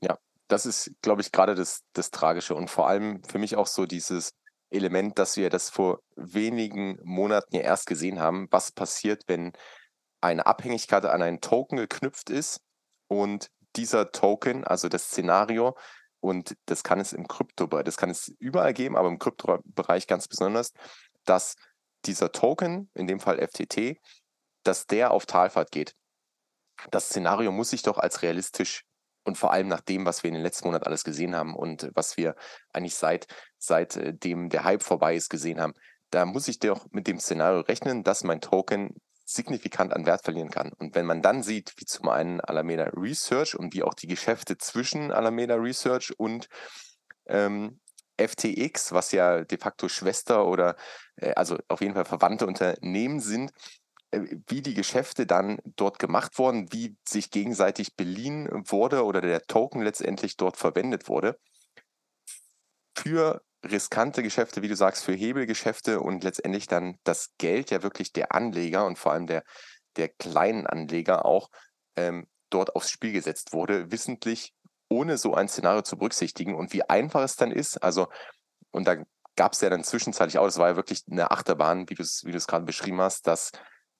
Ja, 0.00 0.18
das 0.48 0.66
ist, 0.66 0.92
glaube 1.00 1.22
ich, 1.22 1.32
gerade 1.32 1.54
das, 1.54 1.80
das 1.94 2.10
Tragische 2.10 2.54
und 2.54 2.68
vor 2.68 2.86
allem 2.88 3.22
für 3.24 3.38
mich 3.38 3.56
auch 3.56 3.66
so 3.66 3.86
dieses 3.86 4.32
Element, 4.70 5.18
dass 5.18 5.38
wir 5.38 5.48
das 5.48 5.70
vor 5.70 6.00
wenigen 6.16 6.98
Monaten 7.02 7.56
ja 7.56 7.62
erst 7.62 7.86
gesehen 7.86 8.20
haben, 8.20 8.46
was 8.50 8.72
passiert, 8.72 9.22
wenn 9.26 9.52
eine 10.20 10.44
Abhängigkeit 10.44 11.06
an 11.06 11.22
einen 11.22 11.40
Token 11.40 11.78
geknüpft 11.78 12.28
ist 12.28 12.60
und 13.10 13.50
dieser 13.76 14.12
Token, 14.12 14.64
also 14.64 14.88
das 14.88 15.04
Szenario, 15.04 15.76
und 16.20 16.56
das 16.66 16.84
kann 16.84 17.00
es 17.00 17.12
im 17.12 17.26
Kryptobereich, 17.26 17.84
das 17.84 17.96
kann 17.96 18.10
es 18.10 18.28
überall 18.38 18.72
geben, 18.72 18.96
aber 18.96 19.08
im 19.08 19.18
Kryptobereich 19.18 20.06
ganz 20.06 20.28
besonders, 20.28 20.72
dass 21.24 21.56
dieser 22.04 22.30
Token, 22.30 22.88
in 22.94 23.06
dem 23.06 23.18
Fall 23.18 23.38
FTT, 23.38 23.98
dass 24.62 24.86
der 24.86 25.10
auf 25.10 25.26
Talfahrt 25.26 25.72
geht. 25.72 25.94
Das 26.90 27.06
Szenario 27.06 27.50
muss 27.52 27.70
sich 27.70 27.82
doch 27.82 27.98
als 27.98 28.22
realistisch 28.22 28.84
und 29.24 29.36
vor 29.36 29.52
allem 29.52 29.68
nach 29.68 29.80
dem, 29.80 30.06
was 30.06 30.22
wir 30.22 30.28
in 30.28 30.34
den 30.34 30.42
letzten 30.42 30.68
Monaten 30.68 30.86
alles 30.86 31.04
gesehen 31.04 31.34
haben 31.34 31.54
und 31.54 31.90
was 31.94 32.16
wir 32.16 32.36
eigentlich 32.72 32.94
seit, 32.94 33.26
seitdem 33.58 34.46
äh, 34.46 34.48
der 34.48 34.64
Hype 34.64 34.82
vorbei 34.82 35.16
ist 35.16 35.30
gesehen 35.30 35.60
haben, 35.60 35.74
da 36.10 36.26
muss 36.26 36.48
ich 36.48 36.58
doch 36.58 36.86
mit 36.90 37.06
dem 37.06 37.18
Szenario 37.18 37.60
rechnen, 37.60 38.02
dass 38.04 38.24
mein 38.24 38.40
Token 38.40 38.94
signifikant 39.32 39.92
an 39.92 40.06
Wert 40.06 40.22
verlieren 40.22 40.50
kann. 40.50 40.72
Und 40.78 40.94
wenn 40.94 41.06
man 41.06 41.22
dann 41.22 41.42
sieht, 41.42 41.74
wie 41.76 41.84
zum 41.84 42.08
einen 42.08 42.40
Alameda 42.40 42.90
Research 42.94 43.54
und 43.54 43.74
wie 43.74 43.82
auch 43.82 43.94
die 43.94 44.06
Geschäfte 44.06 44.58
zwischen 44.58 45.12
Alameda 45.12 45.54
Research 45.54 46.12
und 46.18 46.48
ähm, 47.26 47.80
FTX, 48.18 48.92
was 48.92 49.12
ja 49.12 49.44
de 49.44 49.58
facto 49.58 49.88
Schwester 49.88 50.46
oder 50.46 50.76
äh, 51.16 51.32
also 51.34 51.58
auf 51.68 51.80
jeden 51.80 51.94
Fall 51.94 52.04
verwandte 52.04 52.46
Unternehmen 52.46 53.20
sind, 53.20 53.52
äh, 54.10 54.36
wie 54.48 54.62
die 54.62 54.74
Geschäfte 54.74 55.26
dann 55.26 55.58
dort 55.64 55.98
gemacht 55.98 56.38
wurden, 56.38 56.72
wie 56.72 56.96
sich 57.06 57.30
gegenseitig 57.30 57.96
beliehen 57.96 58.48
wurde 58.68 59.04
oder 59.04 59.20
der 59.20 59.42
Token 59.42 59.82
letztendlich 59.82 60.36
dort 60.36 60.56
verwendet 60.56 61.08
wurde. 61.08 61.38
Für 62.94 63.42
riskante 63.64 64.22
Geschäfte, 64.22 64.62
wie 64.62 64.68
du 64.68 64.76
sagst, 64.76 65.04
für 65.04 65.12
Hebelgeschäfte 65.12 66.00
und 66.00 66.24
letztendlich 66.24 66.66
dann 66.66 66.98
das 67.04 67.30
Geld 67.38 67.70
ja 67.70 67.82
wirklich 67.82 68.12
der 68.12 68.34
Anleger 68.34 68.86
und 68.86 68.98
vor 68.98 69.12
allem 69.12 69.26
der, 69.26 69.44
der 69.96 70.08
kleinen 70.08 70.66
Anleger 70.66 71.24
auch 71.24 71.50
ähm, 71.96 72.26
dort 72.48 72.74
aufs 72.74 72.90
Spiel 72.90 73.12
gesetzt 73.12 73.52
wurde, 73.52 73.90
wissentlich, 73.92 74.54
ohne 74.88 75.18
so 75.18 75.34
ein 75.34 75.48
Szenario 75.48 75.82
zu 75.82 75.96
berücksichtigen 75.96 76.54
und 76.54 76.72
wie 76.72 76.88
einfach 76.88 77.22
es 77.22 77.36
dann 77.36 77.52
ist. 77.52 77.82
Also, 77.82 78.08
und 78.70 78.86
da 78.86 78.96
gab 79.36 79.52
es 79.52 79.60
ja 79.60 79.70
dann 79.70 79.84
zwischenzeitlich 79.84 80.38
auch, 80.38 80.46
das 80.46 80.58
war 80.58 80.68
ja 80.68 80.76
wirklich 80.76 81.04
eine 81.10 81.30
Achterbahn, 81.30 81.88
wie 81.88 81.94
du 81.94 82.02
es 82.02 82.22
wie 82.24 82.32
gerade 82.32 82.64
beschrieben 82.64 83.00
hast, 83.00 83.26
dass 83.26 83.52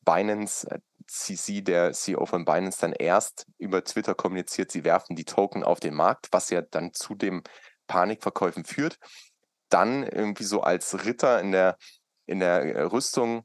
Binance, 0.04 0.66
CC, 1.06 1.58
äh, 1.58 1.62
der 1.62 1.92
CEO 1.92 2.26
von 2.26 2.44
Binance, 2.44 2.80
dann 2.80 2.92
erst 2.92 3.46
über 3.58 3.84
Twitter 3.84 4.14
kommuniziert, 4.14 4.72
sie 4.72 4.84
werfen 4.84 5.14
die 5.16 5.24
Token 5.24 5.62
auf 5.62 5.80
den 5.80 5.94
Markt, 5.94 6.28
was 6.32 6.50
ja 6.50 6.62
dann 6.62 6.92
zu 6.92 7.14
dem 7.14 7.42
Panikverkäufen 7.86 8.64
führt 8.64 8.98
dann 9.70 10.02
irgendwie 10.02 10.44
so 10.44 10.60
als 10.60 11.04
Ritter 11.04 11.40
in 11.40 11.52
der, 11.52 11.76
in 12.26 12.40
der 12.40 12.62
äh, 12.62 12.82
Rüstung 12.82 13.44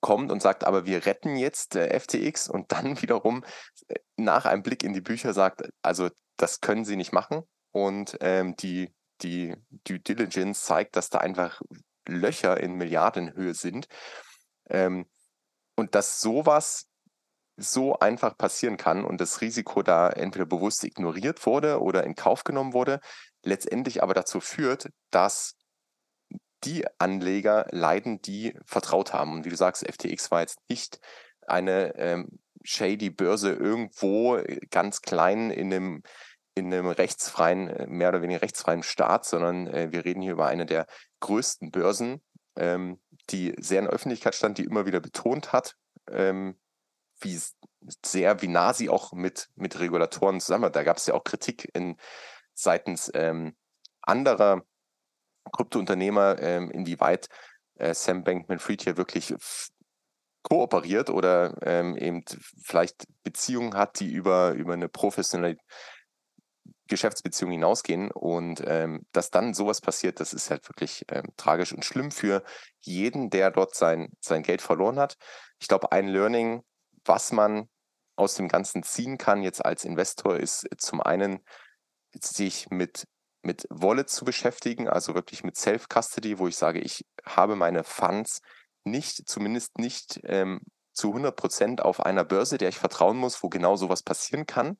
kommt 0.00 0.30
und 0.32 0.40
sagt, 0.40 0.64
aber 0.64 0.86
wir 0.86 1.04
retten 1.06 1.36
jetzt 1.36 1.76
äh, 1.76 1.98
FTX 1.98 2.48
und 2.48 2.72
dann 2.72 3.00
wiederum 3.02 3.44
äh, 3.88 3.96
nach 4.16 4.46
einem 4.46 4.62
Blick 4.62 4.82
in 4.82 4.92
die 4.92 5.00
Bücher 5.00 5.32
sagt, 5.32 5.68
also 5.82 6.08
das 6.36 6.60
können 6.60 6.84
sie 6.84 6.96
nicht 6.96 7.12
machen 7.12 7.42
und 7.72 8.16
ähm, 8.20 8.56
die, 8.56 8.94
die 9.22 9.54
Due 9.86 10.00
Diligence 10.00 10.64
zeigt, 10.64 10.96
dass 10.96 11.10
da 11.10 11.18
einfach 11.18 11.60
Löcher 12.08 12.58
in 12.58 12.74
Milliardenhöhe 12.74 13.54
sind. 13.54 13.86
Ähm, 14.68 15.06
und 15.76 15.94
dass 15.94 16.20
sowas 16.20 16.86
so 17.56 17.98
einfach 17.98 18.36
passieren 18.36 18.76
kann 18.76 19.04
und 19.04 19.20
das 19.20 19.40
Risiko 19.40 19.82
da 19.82 20.08
entweder 20.10 20.46
bewusst 20.46 20.84
ignoriert 20.84 21.44
wurde 21.46 21.80
oder 21.80 22.04
in 22.04 22.14
Kauf 22.14 22.44
genommen 22.44 22.72
wurde, 22.72 23.00
letztendlich 23.42 24.02
aber 24.02 24.14
dazu 24.14 24.40
führt, 24.40 24.90
dass 25.10 25.56
die 26.64 26.84
Anleger 26.98 27.66
leiden, 27.70 28.20
die 28.20 28.54
vertraut 28.64 29.12
haben. 29.12 29.32
Und 29.32 29.44
wie 29.44 29.50
du 29.50 29.56
sagst, 29.56 29.86
FTX 29.86 30.30
war 30.30 30.40
jetzt 30.40 30.58
nicht 30.68 31.00
eine 31.46 31.94
ähm, 31.96 32.38
shady 32.62 33.10
Börse 33.10 33.52
irgendwo 33.52 34.36
äh, 34.36 34.60
ganz 34.70 35.02
klein 35.02 35.50
in 35.50 35.72
einem, 35.72 36.02
in 36.54 36.72
einem 36.72 36.88
rechtsfreien, 36.88 37.68
äh, 37.68 37.86
mehr 37.86 38.10
oder 38.10 38.22
weniger 38.22 38.42
rechtsfreien 38.42 38.82
Staat, 38.82 39.24
sondern 39.24 39.66
äh, 39.68 39.88
wir 39.90 40.04
reden 40.04 40.22
hier 40.22 40.32
über 40.32 40.46
eine 40.46 40.66
der 40.66 40.86
größten 41.20 41.70
Börsen, 41.70 42.22
ähm, 42.56 43.00
die 43.30 43.54
sehr 43.58 43.78
in 43.78 43.86
der 43.86 43.94
Öffentlichkeit 43.94 44.34
stand, 44.34 44.58
die 44.58 44.64
immer 44.64 44.86
wieder 44.86 45.00
betont 45.00 45.52
hat, 45.52 45.76
ähm, 46.10 46.58
wie 47.20 47.40
sehr, 48.04 48.42
wie 48.42 48.48
nah 48.48 48.74
sie 48.74 48.88
auch 48.88 49.12
mit, 49.12 49.48
mit 49.54 49.78
Regulatoren 49.78 50.40
zusammen. 50.40 50.72
Da 50.72 50.82
gab 50.82 50.98
es 50.98 51.06
ja 51.06 51.14
auch 51.14 51.24
Kritik 51.24 51.70
in, 51.74 51.96
seitens 52.62 53.10
ähm, 53.14 53.56
anderer 54.02 54.62
Kryptounternehmer, 55.52 56.40
ähm, 56.40 56.70
inwieweit 56.70 57.28
äh, 57.76 57.94
Sam 57.94 58.24
Bankman-Fried 58.24 58.82
hier 58.82 58.96
wirklich 58.96 59.34
kooperiert 60.42 61.10
oder 61.10 61.56
ähm, 61.62 61.96
eben 61.96 62.24
vielleicht 62.62 63.04
Beziehungen 63.22 63.74
hat, 63.74 64.00
die 64.00 64.10
über, 64.10 64.52
über 64.52 64.72
eine 64.72 64.88
professionelle 64.88 65.56
Geschäftsbeziehung 66.88 67.52
hinausgehen 67.52 68.10
und 68.10 68.62
ähm, 68.66 69.06
dass 69.12 69.30
dann 69.30 69.54
sowas 69.54 69.80
passiert, 69.80 70.18
das 70.18 70.32
ist 70.32 70.50
halt 70.50 70.68
wirklich 70.68 71.04
ähm, 71.08 71.28
tragisch 71.36 71.72
und 71.72 71.84
schlimm 71.84 72.10
für 72.10 72.42
jeden, 72.80 73.30
der 73.30 73.50
dort 73.50 73.74
sein, 73.74 74.12
sein 74.20 74.42
Geld 74.42 74.60
verloren 74.60 74.98
hat. 74.98 75.16
Ich 75.60 75.68
glaube, 75.68 75.92
ein 75.92 76.08
Learning, 76.08 76.62
was 77.04 77.32
man 77.32 77.68
aus 78.16 78.34
dem 78.34 78.48
Ganzen 78.48 78.82
ziehen 78.82 79.18
kann 79.18 79.42
jetzt 79.42 79.64
als 79.64 79.84
Investor, 79.84 80.36
ist 80.36 80.66
zum 80.78 81.00
einen 81.00 81.40
sich 82.18 82.68
mit, 82.70 83.04
mit 83.42 83.66
Wallet 83.70 84.08
zu 84.10 84.24
beschäftigen, 84.24 84.88
also 84.88 85.14
wirklich 85.14 85.44
mit 85.44 85.56
Self-Custody, 85.56 86.38
wo 86.38 86.48
ich 86.48 86.56
sage, 86.56 86.80
ich 86.80 87.04
habe 87.24 87.56
meine 87.56 87.84
Funds 87.84 88.40
nicht, 88.84 89.28
zumindest 89.28 89.78
nicht 89.78 90.20
ähm, 90.24 90.60
zu 90.92 91.08
100 91.08 91.36
Prozent 91.36 91.82
auf 91.82 92.00
einer 92.00 92.24
Börse, 92.24 92.58
der 92.58 92.68
ich 92.68 92.78
vertrauen 92.78 93.16
muss, 93.16 93.42
wo 93.42 93.48
genau 93.48 93.76
sowas 93.76 94.02
passieren 94.02 94.46
kann 94.46 94.76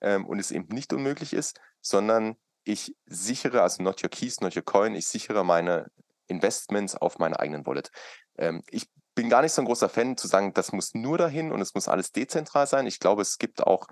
ähm, 0.00 0.26
und 0.26 0.38
es 0.38 0.50
eben 0.50 0.68
nicht 0.68 0.92
unmöglich 0.92 1.32
ist, 1.32 1.58
sondern 1.80 2.36
ich 2.64 2.94
sichere, 3.06 3.62
also 3.62 3.82
not 3.82 4.02
your 4.02 4.10
keys, 4.10 4.40
not 4.40 4.56
your 4.56 4.64
coin, 4.64 4.94
ich 4.94 5.06
sichere 5.06 5.44
meine 5.44 5.86
Investments 6.26 6.94
auf 6.94 7.18
meiner 7.18 7.40
eigenen 7.40 7.66
Wallet. 7.66 7.90
Ähm, 8.36 8.62
ich 8.70 8.86
bin 9.14 9.30
gar 9.30 9.42
nicht 9.42 9.52
so 9.52 9.62
ein 9.62 9.64
großer 9.64 9.88
Fan 9.88 10.16
zu 10.16 10.28
sagen, 10.28 10.52
das 10.54 10.72
muss 10.72 10.94
nur 10.94 11.18
dahin 11.18 11.50
und 11.50 11.60
es 11.60 11.74
muss 11.74 11.88
alles 11.88 12.12
dezentral 12.12 12.66
sein. 12.66 12.86
Ich 12.86 13.00
glaube, 13.00 13.22
es 13.22 13.38
gibt 13.38 13.62
auch 13.62 13.86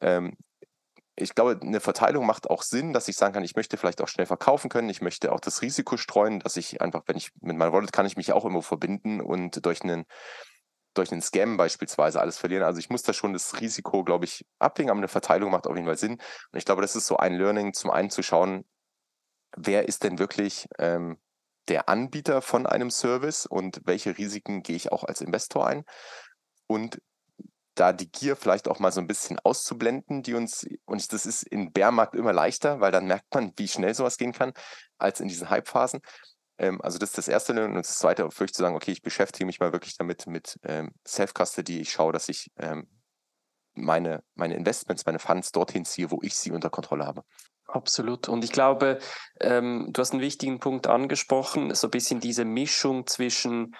ähm, 0.00 0.36
ich 1.14 1.34
glaube, 1.34 1.58
eine 1.60 1.80
Verteilung 1.80 2.26
macht 2.26 2.48
auch 2.48 2.62
Sinn, 2.62 2.92
dass 2.92 3.08
ich 3.08 3.16
sagen 3.16 3.34
kann, 3.34 3.44
ich 3.44 3.54
möchte 3.54 3.76
vielleicht 3.76 4.00
auch 4.00 4.08
schnell 4.08 4.26
verkaufen 4.26 4.70
können. 4.70 4.88
Ich 4.88 5.02
möchte 5.02 5.32
auch 5.32 5.40
das 5.40 5.60
Risiko 5.60 5.96
streuen, 5.96 6.40
dass 6.40 6.56
ich 6.56 6.80
einfach, 6.80 7.02
wenn 7.06 7.16
ich 7.16 7.30
mit 7.40 7.56
meiner 7.56 7.72
Wallet 7.72 7.92
kann 7.92 8.06
ich 8.06 8.16
mich 8.16 8.32
auch 8.32 8.44
immer 8.44 8.62
verbinden 8.62 9.20
und 9.20 9.64
durch 9.66 9.82
einen 9.82 10.04
durch 10.94 11.10
einen 11.10 11.22
Scam 11.22 11.56
beispielsweise 11.56 12.20
alles 12.20 12.36
verlieren. 12.36 12.64
Also 12.64 12.78
ich 12.78 12.90
muss 12.90 13.02
da 13.02 13.14
schon 13.14 13.32
das 13.32 13.60
Risiko, 13.60 14.04
glaube 14.04 14.26
ich, 14.26 14.44
abwägen, 14.58 14.90
aber 14.90 14.98
eine 14.98 15.08
Verteilung 15.08 15.50
macht 15.50 15.66
auf 15.66 15.74
jeden 15.74 15.86
Fall 15.86 15.96
Sinn. 15.96 16.12
Und 16.12 16.58
ich 16.58 16.66
glaube, 16.66 16.82
das 16.82 16.96
ist 16.96 17.06
so 17.06 17.16
ein 17.16 17.34
Learning, 17.34 17.72
zum 17.72 17.90
einen 17.90 18.10
zu 18.10 18.22
schauen, 18.22 18.66
wer 19.56 19.88
ist 19.88 20.04
denn 20.04 20.18
wirklich 20.18 20.68
ähm, 20.78 21.18
der 21.68 21.88
Anbieter 21.88 22.42
von 22.42 22.66
einem 22.66 22.90
Service 22.90 23.46
und 23.46 23.80
welche 23.84 24.18
Risiken 24.18 24.62
gehe 24.62 24.76
ich 24.76 24.92
auch 24.92 25.04
als 25.04 25.20
Investor 25.20 25.66
ein. 25.66 25.84
Und 26.66 27.00
da 27.74 27.92
die 27.92 28.10
Gier 28.10 28.36
vielleicht 28.36 28.68
auch 28.68 28.78
mal 28.78 28.92
so 28.92 29.00
ein 29.00 29.06
bisschen 29.06 29.38
auszublenden, 29.40 30.22
die 30.22 30.34
uns, 30.34 30.66
und 30.84 31.12
das 31.12 31.26
ist 31.26 31.42
in 31.42 31.72
Bärmarkt 31.72 32.14
immer 32.14 32.32
leichter, 32.32 32.80
weil 32.80 32.92
dann 32.92 33.06
merkt 33.06 33.34
man, 33.34 33.52
wie 33.56 33.68
schnell 33.68 33.94
sowas 33.94 34.18
gehen 34.18 34.32
kann, 34.32 34.52
als 34.98 35.20
in 35.20 35.28
diesen 35.28 35.48
Hype-Phasen. 35.48 36.00
Ähm, 36.58 36.80
also 36.82 36.98
das 36.98 37.10
ist 37.10 37.18
das 37.18 37.28
erste 37.28 37.64
und 37.64 37.74
das 37.74 37.98
zweite, 37.98 38.30
für 38.30 38.44
euch 38.44 38.52
zu 38.52 38.62
sagen, 38.62 38.76
okay, 38.76 38.92
ich 38.92 39.02
beschäftige 39.02 39.46
mich 39.46 39.60
mal 39.60 39.72
wirklich 39.72 39.96
damit, 39.96 40.26
mit 40.26 40.58
ähm, 40.64 40.92
Self-Custody. 41.06 41.80
Ich 41.80 41.92
schaue, 41.92 42.12
dass 42.12 42.28
ich 42.28 42.50
ähm, 42.56 42.88
meine, 43.74 44.22
meine 44.34 44.54
Investments, 44.54 45.06
meine 45.06 45.18
Funds 45.18 45.52
dorthin 45.52 45.84
ziehe, 45.84 46.10
wo 46.10 46.20
ich 46.22 46.36
sie 46.36 46.50
unter 46.50 46.68
Kontrolle 46.70 47.06
habe. 47.06 47.24
Absolut. 47.66 48.28
Und 48.28 48.44
ich 48.44 48.52
glaube, 48.52 48.98
ähm, 49.40 49.88
du 49.90 50.00
hast 50.00 50.12
einen 50.12 50.20
wichtigen 50.20 50.60
Punkt 50.60 50.86
angesprochen, 50.88 51.74
so 51.74 51.86
ein 51.86 51.90
bisschen 51.90 52.20
diese 52.20 52.44
Mischung 52.44 53.06
zwischen 53.06 53.74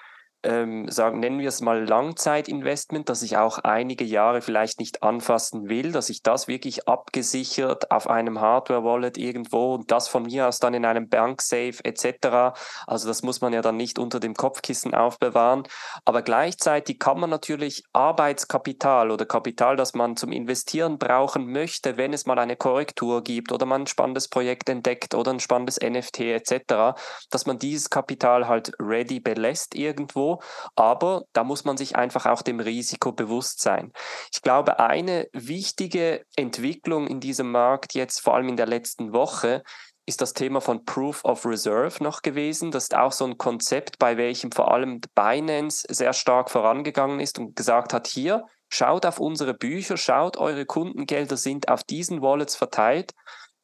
ähm, 0.45 0.91
sagen, 0.91 1.21
nennen 1.21 1.39
wir 1.39 1.49
es 1.49 1.61
mal 1.61 1.85
Langzeitinvestment, 1.85 3.09
dass 3.09 3.23
ich 3.23 3.37
auch 3.37 3.59
einige 3.59 4.05
Jahre 4.05 4.41
vielleicht 4.41 4.81
nicht 4.81 5.03
anfassen 5.03 5.69
will, 5.69 5.93
dass 5.93 6.11
ich 6.11 6.23
das 6.23 6.49
wirklich 6.49 6.89
abgesichert 6.89 7.91
auf 7.91 8.09
einem 8.09 8.41
Hardware-Wallet 8.41 9.19
irgendwo 9.19 9.75
und 9.75 9.91
das 9.91 10.09
von 10.09 10.25
mir 10.25 10.49
aus 10.49 10.59
dann 10.59 10.75
in 10.75 10.85
einem 10.85 11.09
Banksafe 11.09 11.85
etc. 11.85 12.59
Also 12.87 13.09
das 13.09 13.23
muss 13.23 13.41
man 13.41 13.53
ja 13.53 13.63
dann 13.63 13.77
nicht 13.77 13.99
unter 13.99 14.19
dem 14.21 14.35
Kopfkissen 14.35 14.95
aufbewahren. 14.95 15.63
Aber 16.05 16.23
gleichzeitig 16.23 16.99
kann 16.99 17.21
man 17.21 17.31
natürlich 17.31 17.85
Arbeitskapital 17.93 19.11
oder 19.11 19.27
Kapital, 19.27 19.77
das 19.77 19.95
man 19.95 20.17
zum 20.17 20.33
Investieren 20.33 20.99
brauchen 20.99 21.51
möchte, 21.53 21.97
wenn 21.97 22.13
es 22.13 22.27
mal 22.27 22.39
eine 22.39 22.57
Korrektur 22.57 23.23
gibt 23.23 23.53
oder 23.53 23.67
man 23.67 23.83
ein 23.83 23.87
spannendes 23.87 24.29
Projekt 24.29 24.69
entdeckt 24.69 25.15
oder 25.15 25.33
ein 25.33 25.41
spannendes 25.41 25.79
NFT 25.81 26.21
etc., 26.21 26.99
dass 27.31 27.47
man 27.47 27.59
dieses 27.59 27.91
Kapital 27.91 28.49
halt 28.49 28.73
ready 28.81 29.21
belässt 29.21 29.75
irgendwo 29.75 30.32
aber 30.77 31.25
da 31.33 31.45
muss 31.45 31.65
man 31.65 31.77
sich 31.77 31.97
einfach 31.97 32.27
auch 32.27 32.43
dem 32.43 32.61
Risiko 32.61 33.13
bewusst 33.13 33.61
sein. 33.61 33.93
Ich 34.33 34.43
glaube, 34.43 34.79
eine 34.79 35.29
wichtige 35.33 36.25
Entwicklung 36.37 37.07
in 37.07 37.21
diesem 37.21 37.51
Markt 37.51 37.95
jetzt 37.95 38.21
vor 38.21 38.35
allem 38.35 38.49
in 38.49 38.57
der 38.57 38.67
letzten 38.67 39.13
Woche 39.13 39.63
ist 40.05 40.21
das 40.21 40.33
Thema 40.33 40.61
von 40.61 40.85
Proof 40.85 41.25
of 41.25 41.47
Reserve 41.47 42.03
noch 42.03 42.23
gewesen. 42.23 42.71
Das 42.71 42.85
ist 42.85 42.97
auch 42.97 43.13
so 43.13 43.25
ein 43.25 43.39
Konzept, 43.39 43.99
bei 43.99 44.17
welchem 44.17 44.51
vor 44.51 44.73
allem 44.73 45.01
Binance 45.15 45.87
sehr 45.89 46.13
stark 46.13 46.51
vorangegangen 46.51 47.21
ist 47.21 47.39
und 47.39 47.55
gesagt 47.55 47.93
hat, 47.93 48.09
hier, 48.09 48.45
schaut 48.69 49.07
auf 49.07 49.21
unsere 49.21 49.55
Bücher, 49.55 49.97
schaut, 49.97 50.39
eure 50.39 50.67
Kundengelder 50.67 51.37
sind 51.37 51.69
auf 51.69 51.85
diesen 51.85 52.21
Wallets 52.21 52.57
verteilt 52.57 53.13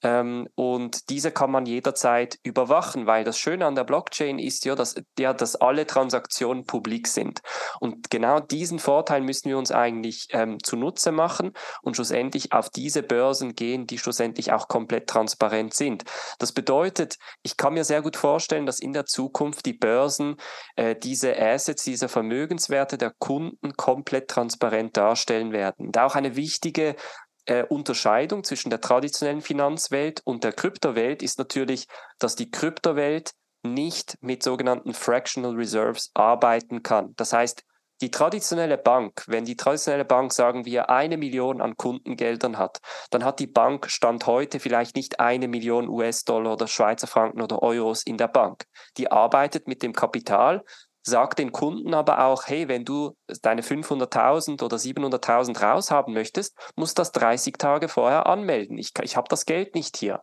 ähm, 0.02 0.48
und 0.54 1.10
diese 1.10 1.32
kann 1.32 1.50
man 1.50 1.66
jederzeit 1.66 2.38
überwachen, 2.42 3.06
weil 3.06 3.24
das 3.24 3.38
Schöne 3.38 3.66
an 3.66 3.74
der 3.74 3.84
Blockchain 3.84 4.38
ist 4.38 4.64
ja, 4.64 4.74
dass, 4.74 4.94
ja, 5.18 5.32
dass 5.32 5.56
alle 5.56 5.86
Transaktionen 5.86 6.64
publik 6.64 7.08
sind. 7.08 7.40
Und 7.80 8.10
genau 8.10 8.38
diesen 8.40 8.78
Vorteil 8.78 9.22
müssen 9.22 9.48
wir 9.48 9.58
uns 9.58 9.72
eigentlich 9.72 10.28
ähm, 10.30 10.58
zunutze 10.62 11.10
machen 11.10 11.52
und 11.82 11.96
schlussendlich 11.96 12.52
auf 12.52 12.70
diese 12.70 13.02
Börsen 13.02 13.54
gehen, 13.54 13.86
die 13.86 13.98
schlussendlich 13.98 14.52
auch 14.52 14.68
komplett 14.68 15.08
transparent 15.08 15.74
sind. 15.74 16.04
Das 16.38 16.52
bedeutet, 16.52 17.16
ich 17.42 17.56
kann 17.56 17.74
mir 17.74 17.84
sehr 17.84 18.02
gut 18.02 18.16
vorstellen, 18.16 18.66
dass 18.66 18.80
in 18.80 18.92
der 18.92 19.06
Zukunft 19.06 19.66
die 19.66 19.72
Börsen 19.72 20.36
äh, 20.76 20.94
diese 20.94 21.36
Assets, 21.36 21.82
diese 21.82 22.08
Vermögenswerte 22.08 22.98
der 22.98 23.12
Kunden 23.18 23.76
komplett 23.76 24.28
transparent 24.28 24.96
darstellen 24.96 25.52
werden. 25.52 25.86
Und 25.86 25.98
auch 25.98 26.14
eine 26.14 26.36
wichtige 26.36 26.94
äh, 27.48 27.64
Unterscheidung 27.64 28.44
zwischen 28.44 28.70
der 28.70 28.80
traditionellen 28.80 29.40
Finanzwelt 29.40 30.20
und 30.24 30.44
der 30.44 30.52
Kryptowelt 30.52 31.22
ist 31.22 31.38
natürlich, 31.38 31.86
dass 32.18 32.36
die 32.36 32.50
Kryptowelt 32.50 33.32
nicht 33.62 34.16
mit 34.20 34.42
sogenannten 34.42 34.94
Fractional 34.94 35.54
Reserves 35.54 36.10
arbeiten 36.14 36.82
kann. 36.82 37.14
Das 37.16 37.32
heißt, 37.32 37.64
die 38.00 38.12
traditionelle 38.12 38.78
Bank, 38.78 39.24
wenn 39.26 39.44
die 39.44 39.56
traditionelle 39.56 40.04
Bank, 40.04 40.32
sagen 40.32 40.64
wir, 40.64 40.88
eine 40.88 41.16
Million 41.16 41.60
an 41.60 41.76
Kundengeldern 41.76 42.56
hat, 42.56 42.78
dann 43.10 43.24
hat 43.24 43.40
die 43.40 43.48
Bank 43.48 43.90
Stand 43.90 44.26
heute 44.26 44.60
vielleicht 44.60 44.94
nicht 44.94 45.18
eine 45.18 45.48
Million 45.48 45.88
US-Dollar 45.88 46.52
oder 46.52 46.68
Schweizer 46.68 47.08
Franken 47.08 47.42
oder 47.42 47.60
Euros 47.60 48.04
in 48.04 48.16
der 48.16 48.28
Bank. 48.28 48.66
Die 48.98 49.10
arbeitet 49.10 49.66
mit 49.66 49.82
dem 49.82 49.94
Kapital, 49.94 50.64
Sag 51.02 51.36
den 51.36 51.52
Kunden 51.52 51.94
aber 51.94 52.24
auch, 52.24 52.46
hey, 52.46 52.68
wenn 52.68 52.84
du 52.84 53.16
deine 53.42 53.62
500.000 53.62 54.62
oder 54.62 54.76
700.000 54.76 55.60
raushaben 55.60 56.12
möchtest, 56.12 56.56
musst 56.76 56.98
das 56.98 57.12
30 57.12 57.54
Tage 57.56 57.88
vorher 57.88 58.26
anmelden. 58.26 58.78
Ich, 58.78 58.92
ich 59.02 59.16
habe 59.16 59.28
das 59.28 59.46
Geld 59.46 59.74
nicht 59.74 59.96
hier. 59.96 60.20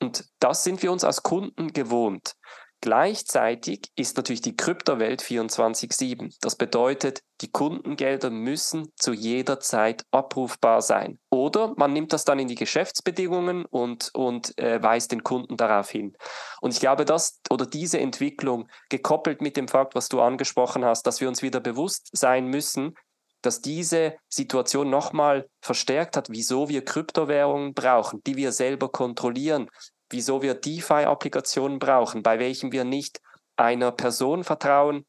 Und 0.00 0.24
das 0.38 0.62
sind 0.62 0.82
wir 0.82 0.92
uns 0.92 1.04
als 1.04 1.22
Kunden 1.22 1.72
gewohnt. 1.72 2.34
Gleichzeitig 2.82 3.90
ist 3.94 4.16
natürlich 4.16 4.40
die 4.40 4.56
Kryptowelt 4.56 5.20
24-7. 5.20 6.34
Das 6.40 6.56
bedeutet, 6.56 7.22
die 7.42 7.50
Kundengelder 7.50 8.30
müssen 8.30 8.90
zu 8.96 9.12
jeder 9.12 9.60
Zeit 9.60 10.04
abrufbar 10.10 10.80
sein. 10.80 11.18
Oder 11.30 11.74
man 11.76 11.92
nimmt 11.92 12.14
das 12.14 12.24
dann 12.24 12.38
in 12.38 12.48
die 12.48 12.54
Geschäftsbedingungen 12.54 13.66
und, 13.66 14.10
und 14.14 14.56
äh, 14.58 14.82
weist 14.82 15.12
den 15.12 15.22
Kunden 15.22 15.58
darauf 15.58 15.90
hin. 15.90 16.16
Und 16.62 16.72
ich 16.72 16.80
glaube, 16.80 17.04
dass 17.04 17.40
oder 17.50 17.66
diese 17.66 18.00
Entwicklung, 18.00 18.68
gekoppelt 18.88 19.42
mit 19.42 19.58
dem 19.58 19.68
Fakt, 19.68 19.94
was 19.94 20.08
du 20.08 20.22
angesprochen 20.22 20.84
hast, 20.84 21.06
dass 21.06 21.20
wir 21.20 21.28
uns 21.28 21.42
wieder 21.42 21.60
bewusst 21.60 22.08
sein 22.12 22.46
müssen, 22.46 22.94
dass 23.42 23.60
diese 23.60 24.16
Situation 24.28 24.88
nochmal 24.88 25.48
verstärkt 25.60 26.16
hat, 26.16 26.28
wieso 26.30 26.68
wir 26.68 26.84
Kryptowährungen 26.84 27.74
brauchen, 27.74 28.22
die 28.26 28.36
wir 28.36 28.52
selber 28.52 28.90
kontrollieren, 28.90 29.68
wieso 30.10 30.42
wir 30.42 30.54
DeFi-Applikationen 30.54 31.78
brauchen, 31.78 32.22
bei 32.22 32.38
welchen 32.38 32.72
wir 32.72 32.84
nicht 32.84 33.20
einer 33.56 33.92
Person 33.92 34.44
vertrauen, 34.44 35.06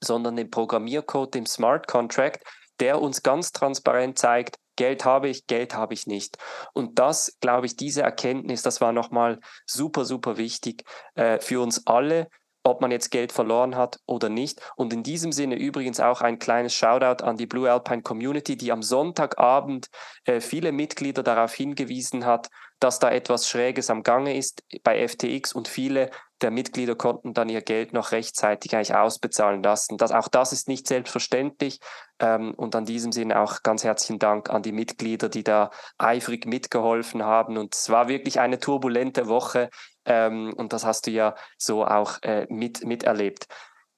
sondern 0.00 0.36
dem 0.36 0.50
Programmiercode, 0.50 1.34
dem 1.34 1.46
Smart 1.46 1.86
Contract, 1.86 2.44
der 2.80 3.00
uns 3.00 3.22
ganz 3.22 3.52
transparent 3.52 4.18
zeigt, 4.18 4.56
Geld 4.76 5.04
habe 5.04 5.28
ich, 5.28 5.46
Geld 5.46 5.74
habe 5.74 5.94
ich 5.94 6.06
nicht. 6.06 6.38
Und 6.72 6.98
das, 6.98 7.38
glaube 7.40 7.66
ich, 7.66 7.76
diese 7.76 8.02
Erkenntnis, 8.02 8.62
das 8.62 8.80
war 8.80 8.92
nochmal 8.92 9.38
super, 9.66 10.04
super 10.04 10.36
wichtig 10.38 10.84
äh, 11.14 11.38
für 11.38 11.60
uns 11.60 11.86
alle, 11.86 12.28
ob 12.64 12.80
man 12.80 12.90
jetzt 12.90 13.10
Geld 13.10 13.32
verloren 13.32 13.76
hat 13.76 13.98
oder 14.06 14.28
nicht. 14.28 14.60
Und 14.76 14.92
in 14.92 15.02
diesem 15.02 15.32
Sinne 15.32 15.56
übrigens 15.56 16.00
auch 16.00 16.20
ein 16.20 16.38
kleines 16.38 16.74
Shoutout 16.74 17.24
an 17.24 17.36
die 17.36 17.46
Blue 17.46 17.70
Alpine 17.70 18.02
Community, 18.02 18.56
die 18.56 18.72
am 18.72 18.82
Sonntagabend 18.82 19.88
äh, 20.24 20.40
viele 20.40 20.72
Mitglieder 20.72 21.22
darauf 21.22 21.52
hingewiesen 21.54 22.24
hat, 22.24 22.48
dass 22.82 22.98
da 22.98 23.10
etwas 23.10 23.48
Schräges 23.48 23.90
am 23.90 24.02
Gange 24.02 24.36
ist 24.36 24.64
bei 24.82 25.06
FTX 25.06 25.52
und 25.52 25.68
viele 25.68 26.10
der 26.42 26.50
Mitglieder 26.50 26.96
konnten 26.96 27.34
dann 27.34 27.48
ihr 27.48 27.62
Geld 27.62 27.92
noch 27.92 28.10
rechtzeitig 28.10 28.74
eigentlich 28.74 28.94
ausbezahlen 28.94 29.62
lassen. 29.62 29.96
Das, 29.96 30.10
auch 30.10 30.28
das 30.28 30.52
ist 30.52 30.68
nicht 30.68 30.88
selbstverständlich. 30.88 31.78
Ähm, 32.18 32.52
und 32.54 32.74
an 32.74 32.84
diesem 32.84 33.12
Sinne 33.12 33.40
auch 33.40 33.62
ganz 33.62 33.84
herzlichen 33.84 34.18
Dank 34.18 34.50
an 34.50 34.62
die 34.62 34.72
Mitglieder, 34.72 35.28
die 35.28 35.44
da 35.44 35.70
eifrig 35.98 36.46
mitgeholfen 36.46 37.22
haben. 37.22 37.56
Und 37.56 37.74
es 37.74 37.90
war 37.90 38.08
wirklich 38.08 38.40
eine 38.40 38.58
turbulente 38.58 39.28
Woche. 39.28 39.70
Ähm, 40.04 40.52
und 40.56 40.72
das 40.72 40.84
hast 40.84 41.06
du 41.06 41.12
ja 41.12 41.36
so 41.58 41.84
auch 41.84 42.20
äh, 42.22 42.46
mit, 42.48 42.84
miterlebt. 42.84 43.46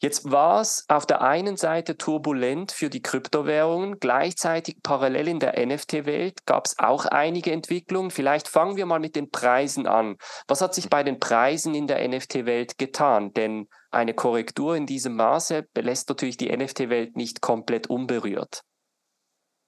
Jetzt 0.04 0.30
war 0.30 0.60
es 0.60 0.84
auf 0.88 1.06
der 1.06 1.22
einen 1.22 1.56
Seite 1.56 1.96
turbulent 1.96 2.72
für 2.72 2.90
die 2.90 3.00
Kryptowährungen, 3.00 4.00
gleichzeitig 4.00 4.82
parallel 4.82 5.28
in 5.28 5.40
der 5.40 5.54
NFT-Welt 5.64 6.44
gab 6.44 6.66
es 6.66 6.78
auch 6.78 7.06
einige 7.06 7.52
Entwicklungen. 7.52 8.10
Vielleicht 8.10 8.48
fangen 8.48 8.76
wir 8.76 8.84
mal 8.84 9.00
mit 9.00 9.16
den 9.16 9.30
Preisen 9.30 9.86
an. 9.86 10.16
Was 10.46 10.60
hat 10.60 10.74
sich 10.74 10.90
bei 10.90 11.04
den 11.04 11.20
Preisen 11.20 11.74
in 11.74 11.86
der 11.86 12.06
NFT-Welt 12.06 12.76
getan? 12.76 13.32
Denn 13.32 13.66
eine 13.90 14.12
Korrektur 14.12 14.76
in 14.76 14.84
diesem 14.84 15.16
Maße 15.16 15.62
belässt 15.72 16.10
natürlich 16.10 16.36
die 16.36 16.54
NFT-Welt 16.54 17.16
nicht 17.16 17.40
komplett 17.40 17.86
unberührt. 17.86 18.60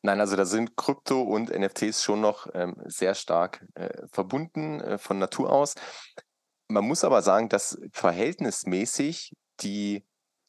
Nein, 0.03 0.20
also 0.20 0.37
da 0.37 0.44
sind 0.44 0.77
Krypto 0.77 1.22
und 1.22 1.49
NFTs 1.49 2.03
schon 2.03 2.20
noch 2.20 2.46
ähm, 2.53 2.77
sehr 2.85 3.14
stark 3.14 3.64
äh, 3.72 4.07
verbunden 4.12 4.83
äh, 4.83 4.99
von 4.99 5.18
Natur 5.18 5.51
aus. 5.51 5.77
Man 6.68 6.85
muss 6.85 7.05
aber 7.05 7.22
sagen, 7.22 7.49
dass 7.49 7.79
verhältnismäßig 7.94 9.33
die 9.62 10.05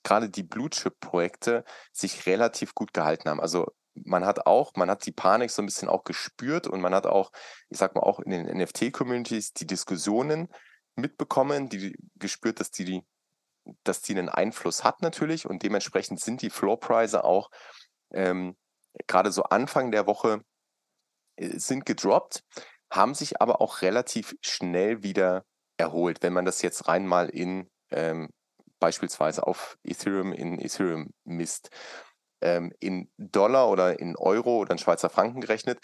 gerade 0.08 0.30
die 0.30 0.44
Blue 0.44 0.70
Chip 0.70 1.00
Projekte 1.02 1.66
sich 1.92 2.26
relativ 2.26 2.74
gut 2.74 2.94
gehalten 2.94 3.30
haben. 3.30 3.42
Also 3.42 3.68
man 3.94 4.26
hat 4.26 4.46
auch, 4.46 4.72
man 4.76 4.90
hat 4.90 5.06
die 5.06 5.12
Panik 5.12 5.52
so 5.52 5.62
ein 5.62 5.66
bisschen 5.66 5.90
auch 5.90 6.06
gespürt 6.06 6.66
und 6.66 6.80
man 6.80 6.96
hat 6.96 7.06
auch, 7.06 7.32
ich 7.70 7.78
sag 7.78 7.94
mal, 7.94 8.02
auch 8.02 8.20
in 8.22 8.32
den 8.32 8.46
NFT-Communities 8.46 9.52
die 9.54 9.68
Diskussionen 9.68 10.48
mitbekommen, 10.96 11.68
die 11.68 11.98
gespürt, 12.16 12.62
dass 12.62 12.72
die, 12.72 13.04
dass 13.84 14.02
die 14.02 14.14
einen 14.14 14.30
Einfluss 14.30 14.86
hat 14.86 15.02
natürlich 15.02 15.46
und 15.46 15.62
dementsprechend 15.62 16.22
sind 16.22 16.42
die 16.42 16.52
Floorpreise 16.52 17.26
auch 17.26 17.50
ähm, 18.12 18.56
gerade 19.08 19.34
so 19.34 19.44
Anfang 19.44 19.92
der 19.92 20.08
Woche 20.08 20.42
äh, 21.36 21.58
sind 21.60 21.86
gedroppt, 21.86 22.44
haben 22.90 23.14
sich 23.14 23.42
aber 23.42 23.60
auch 23.60 23.82
relativ 23.82 24.36
schnell 24.42 25.04
wieder 25.04 25.44
erholt, 25.76 26.24
wenn 26.24 26.34
man 26.34 26.46
das 26.46 26.62
jetzt 26.62 26.88
rein 26.88 27.06
mal 27.06 27.28
in 27.28 27.70
ähm, 27.92 28.30
beispielsweise 28.80 29.46
auf 29.46 29.78
Ethereum 29.84 30.34
in 30.34 30.60
Ethereum 30.60 31.14
misst. 31.24 31.70
Ähm, 32.42 32.72
in 32.80 33.10
Dollar 33.18 33.70
oder 33.70 34.00
in 34.00 34.16
Euro 34.16 34.58
oder 34.58 34.72
in 34.72 34.78
Schweizer 34.78 35.10
Franken 35.10 35.42
gerechnet, 35.42 35.80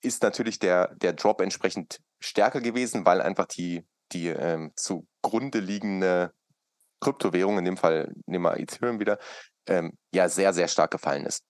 ist 0.00 0.22
natürlich 0.22 0.58
der, 0.58 0.94
der 0.94 1.14
Drop 1.14 1.40
entsprechend 1.40 2.00
stärker 2.20 2.60
gewesen, 2.60 3.04
weil 3.04 3.20
einfach 3.20 3.46
die, 3.46 3.84
die 4.12 4.28
ähm, 4.28 4.72
zugrunde 4.76 5.58
liegende 5.58 6.32
Kryptowährung, 7.00 7.58
in 7.58 7.64
dem 7.64 7.76
Fall 7.76 8.12
nehmen 8.26 8.44
wir 8.44 8.58
Ethereum 8.58 9.00
wieder, 9.00 9.18
ähm, 9.66 9.98
ja 10.14 10.28
sehr, 10.28 10.52
sehr 10.52 10.68
stark 10.68 10.90
gefallen 10.90 11.26
ist. 11.26 11.42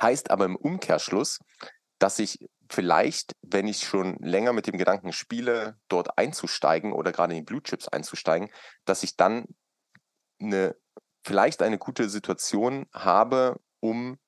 Heißt 0.00 0.30
aber 0.30 0.44
im 0.44 0.56
Umkehrschluss, 0.56 1.38
dass 1.98 2.18
ich 2.18 2.38
vielleicht, 2.70 3.32
wenn 3.42 3.68
ich 3.68 3.80
schon 3.80 4.16
länger 4.20 4.52
mit 4.52 4.66
dem 4.66 4.78
Gedanken 4.78 5.12
spiele, 5.12 5.76
dort 5.88 6.18
einzusteigen 6.18 6.92
oder 6.92 7.12
gerade 7.12 7.34
in 7.34 7.40
die 7.40 7.44
Blue 7.44 7.62
Chips 7.62 7.88
einzusteigen, 7.88 8.50
dass 8.84 9.02
ich 9.02 9.16
dann 9.16 9.46
eine, 10.44 10.76
vielleicht 11.24 11.62
eine 11.62 11.78
gute 11.78 12.08
Situation 12.08 12.86
habe, 12.92 13.60
um 13.80 14.18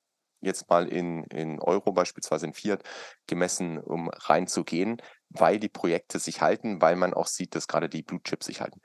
jetzt 0.40 0.68
mal 0.68 0.88
in, 0.88 1.24
in 1.24 1.60
Euro 1.60 1.92
beispielsweise 1.92 2.46
in 2.46 2.52
Fiat 2.52 2.82
gemessen, 3.26 3.78
um 3.78 4.08
reinzugehen, 4.10 5.00
weil 5.28 5.58
die 5.58 5.68
Projekte 5.68 6.18
sich 6.18 6.40
halten, 6.40 6.80
weil 6.80 6.96
man 6.96 7.14
auch 7.14 7.26
sieht, 7.26 7.54
dass 7.54 7.68
gerade 7.68 7.88
die 7.88 8.02
Blue 8.02 8.22
Chips 8.22 8.46
sich 8.46 8.60
halten. 8.60 8.80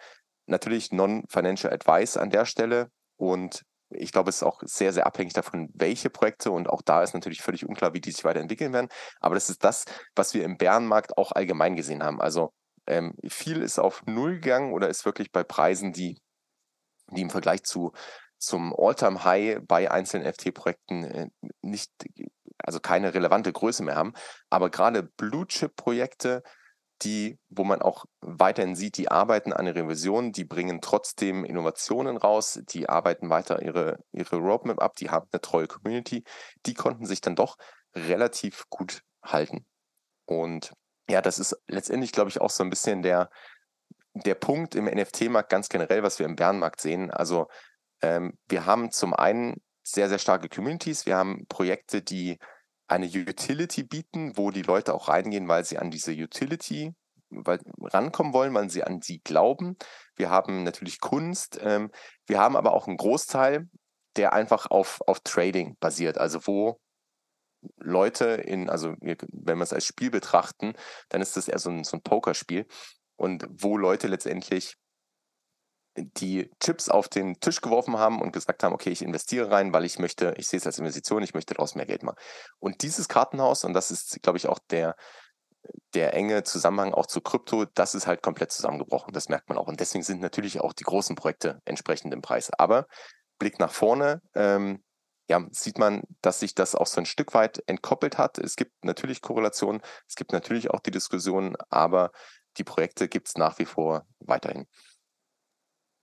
Natürlich 0.48 0.92
Non-Financial 0.92 1.72
Advice 1.72 2.18
an 2.18 2.30
der 2.30 2.46
Stelle 2.46 2.90
und 3.18 3.64
ich 3.94 4.12
glaube, 4.12 4.30
es 4.30 4.38
ist 4.38 4.44
auch 4.44 4.62
sehr, 4.64 4.94
sehr 4.94 5.06
abhängig 5.06 5.34
davon, 5.34 5.70
welche 5.74 6.10
Projekte 6.10 6.52
und 6.52 6.70
auch 6.70 6.82
da 6.82 7.04
ist 7.04 7.14
natürlich 7.14 7.42
völlig 7.42 7.68
unklar, 7.68 7.94
wie 7.94 8.02
die 8.02 8.12
sich 8.12 8.24
weiterentwickeln 8.24 8.74
werden. 8.74 8.88
Aber 9.20 9.36
das 9.36 9.50
ist 9.50 9.64
das, 9.64 9.86
was 10.16 10.34
wir 10.34 10.46
im 10.46 10.58
Bärenmarkt 10.58 11.18
auch 11.18 11.34
allgemein 11.34 11.76
gesehen 11.76 12.02
haben. 12.02 12.22
Also 12.22 12.54
ähm, 12.88 13.16
viel 13.28 13.62
ist 13.62 13.80
auf 13.80 14.04
Null 14.06 14.36
gegangen 14.36 14.74
oder 14.74 14.90
ist 14.90 15.06
wirklich 15.06 15.32
bei 15.32 15.44
Preisen, 15.44 15.92
die, 15.92 16.18
die 17.12 17.22
im 17.22 17.30
Vergleich 17.30 17.64
zu 17.64 17.92
zum 18.42 18.74
All-Time-High 18.76 19.60
bei 19.68 19.90
einzelnen 19.92 20.32
FT-Projekten 20.32 21.04
äh, 21.04 21.30
nicht, 21.62 21.92
also 22.58 22.80
keine 22.80 23.14
relevante 23.14 23.54
Größe 23.54 23.84
mehr 23.84 23.96
haben. 23.96 24.14
Aber 24.50 24.70
gerade 24.72 25.04
Blue-Chip-Projekte, 25.04 26.42
die, 27.04 27.40
wo 27.50 27.64
man 27.64 27.82
auch 27.82 28.06
weiterhin 28.22 28.76
sieht, 28.76 28.98
die 28.98 29.10
arbeiten 29.10 29.54
an 29.54 29.66
der 29.66 29.76
Revision, 29.76 30.32
die 30.32 30.44
bringen 30.44 30.82
trotzdem 30.82 31.46
Innovationen 31.46 32.18
raus, 32.18 32.60
die 32.70 32.90
arbeiten 32.90 33.30
weiter 33.30 33.62
ihre, 33.62 34.00
ihre 34.12 34.38
Roadmap 34.38 34.82
ab, 34.82 34.96
die 34.96 35.10
haben 35.10 35.28
eine 35.32 35.42
treue 35.42 35.68
Community, 35.68 36.24
die 36.66 36.74
konnten 36.74 37.06
sich 37.06 37.22
dann 37.22 37.36
doch 37.36 37.58
relativ 37.96 38.66
gut 38.70 39.02
halten. 39.24 39.66
Und 40.26 40.74
ja, 41.10 41.22
das 41.22 41.40
ist 41.40 41.60
letztendlich, 41.68 42.12
glaube 42.12 42.30
ich, 42.30 42.42
auch 42.42 42.50
so 42.50 42.64
ein 42.64 42.70
bisschen 42.70 43.02
der, 43.02 43.30
der 44.14 44.36
Punkt 44.36 44.76
im 44.76 44.86
NFT-Markt 44.86 45.50
ganz 45.50 45.70
generell, 45.70 46.04
was 46.04 46.20
wir 46.20 46.26
im 46.26 46.36
Bärenmarkt 46.36 46.82
sehen. 46.82 47.12
Also 47.12 47.48
ähm, 48.02 48.38
wir 48.48 48.66
haben 48.66 48.92
zum 48.92 49.14
einen 49.14 49.62
sehr, 49.84 50.10
sehr 50.10 50.20
starke 50.20 50.50
Communities, 50.50 51.06
wir 51.06 51.18
haben 51.18 51.46
Projekte, 51.48 52.02
die 52.02 52.38
eine 52.88 53.08
Utility 53.08 53.84
bieten, 53.84 54.36
wo 54.36 54.52
die 54.52 54.64
Leute 54.64 54.94
auch 54.94 55.08
reingehen, 55.08 55.48
weil 55.48 55.64
sie 55.64 55.78
an 55.78 55.92
diese 55.92 56.12
Utility 56.12 56.94
rankommen 57.34 58.34
wollen, 58.34 58.54
weil 58.54 58.70
sie 58.70 58.84
an 58.84 59.02
sie 59.02 59.20
glauben. 59.20 59.78
Wir 60.18 60.30
haben 60.30 60.64
natürlich 60.64 61.00
Kunst. 61.00 61.58
Ähm, 61.62 61.90
wir 62.28 62.40
haben 62.40 62.58
aber 62.58 62.74
auch 62.74 62.88
einen 62.88 62.98
Großteil, 62.98 63.70
der 64.18 64.34
einfach 64.34 64.70
auf, 64.70 65.00
auf 65.08 65.22
Trading 65.22 65.78
basiert, 65.80 66.18
also 66.18 66.46
wo 66.46 66.82
Leute 67.78 68.26
in, 68.26 68.70
also 68.70 68.96
wenn 69.00 69.58
wir 69.58 69.64
es 69.64 69.72
als 69.72 69.86
Spiel 69.86 70.10
betrachten, 70.10 70.74
dann 71.10 71.22
ist 71.22 71.38
das 71.38 71.48
eher 71.48 71.60
so 71.60 71.70
ein, 71.70 71.84
so 71.84 71.96
ein 71.96 72.02
Pokerspiel 72.02 72.66
und 73.22 73.46
wo 73.52 73.78
Leute 73.78 74.08
letztendlich 74.08 74.78
die 75.96 76.50
Chips 76.60 76.90
auf 76.90 77.08
den 77.08 77.40
Tisch 77.40 77.62
geworfen 77.62 78.00
haben 78.00 78.20
und 78.20 78.32
gesagt 78.32 78.64
haben, 78.64 78.74
okay, 78.74 78.90
ich 78.90 79.04
investiere 79.04 79.52
rein, 79.52 79.74
weil 79.74 79.86
ich 79.86 80.00
möchte, 80.00 80.34
ich 80.38 80.48
sehe 80.48 80.58
es 80.58 80.66
als 80.66 80.80
Investition, 80.80 81.22
ich 81.22 81.36
möchte 81.36 81.54
daraus 81.54 81.76
mehr 81.76 81.86
Geld 81.86 82.02
machen. 82.02 82.18
Und 82.60 82.82
dieses 82.82 83.08
Kartenhaus, 83.08 83.64
und 83.64 83.74
das 83.74 83.92
ist, 83.92 84.24
glaube 84.24 84.40
ich, 84.40 84.48
auch 84.48 84.58
der, 84.72 84.96
der 85.94 86.16
enge 86.16 86.42
Zusammenhang 86.44 86.96
auch 86.96 87.06
zu 87.06 87.22
Krypto, 87.22 87.66
das 87.66 87.94
ist 87.94 88.08
halt 88.08 88.24
komplett 88.24 88.52
zusammengebrochen. 88.52 89.14
Das 89.14 89.30
merkt 89.30 89.50
man 89.50 89.60
auch. 89.60 89.68
Und 89.68 89.80
deswegen 89.80 90.04
sind 90.04 90.22
natürlich 90.22 90.60
auch 90.60 90.74
die 90.74 90.86
großen 90.86 91.16
Projekte 91.16 91.60
entsprechend 91.66 92.14
im 92.16 92.24
Preis. 92.24 92.50
Aber 92.58 92.88
Blick 93.38 93.60
nach 93.60 93.72
vorne, 93.72 94.22
ähm, 94.34 94.84
ja, 95.30 95.46
sieht 95.52 95.78
man, 95.78 96.02
dass 96.22 96.40
sich 96.40 96.56
das 96.56 96.74
auch 96.74 96.88
so 96.88 97.02
ein 97.02 97.06
Stück 97.06 97.36
weit 97.36 97.62
entkoppelt 97.68 98.18
hat. 98.18 98.40
Es 98.40 98.56
gibt 98.56 98.84
natürlich 98.84 99.22
Korrelationen, 99.22 99.82
es 100.08 100.16
gibt 100.16 100.34
natürlich 100.34 100.72
auch 100.72 100.80
die 100.80 100.92
Diskussionen, 100.92 101.56
aber 101.70 102.12
die 102.58 102.64
Projekte 102.64 103.08
gibt 103.08 103.28
es 103.28 103.36
nach 103.36 103.60
wie 103.60 103.66
vor 103.66 104.06
weiterhin. 104.20 104.68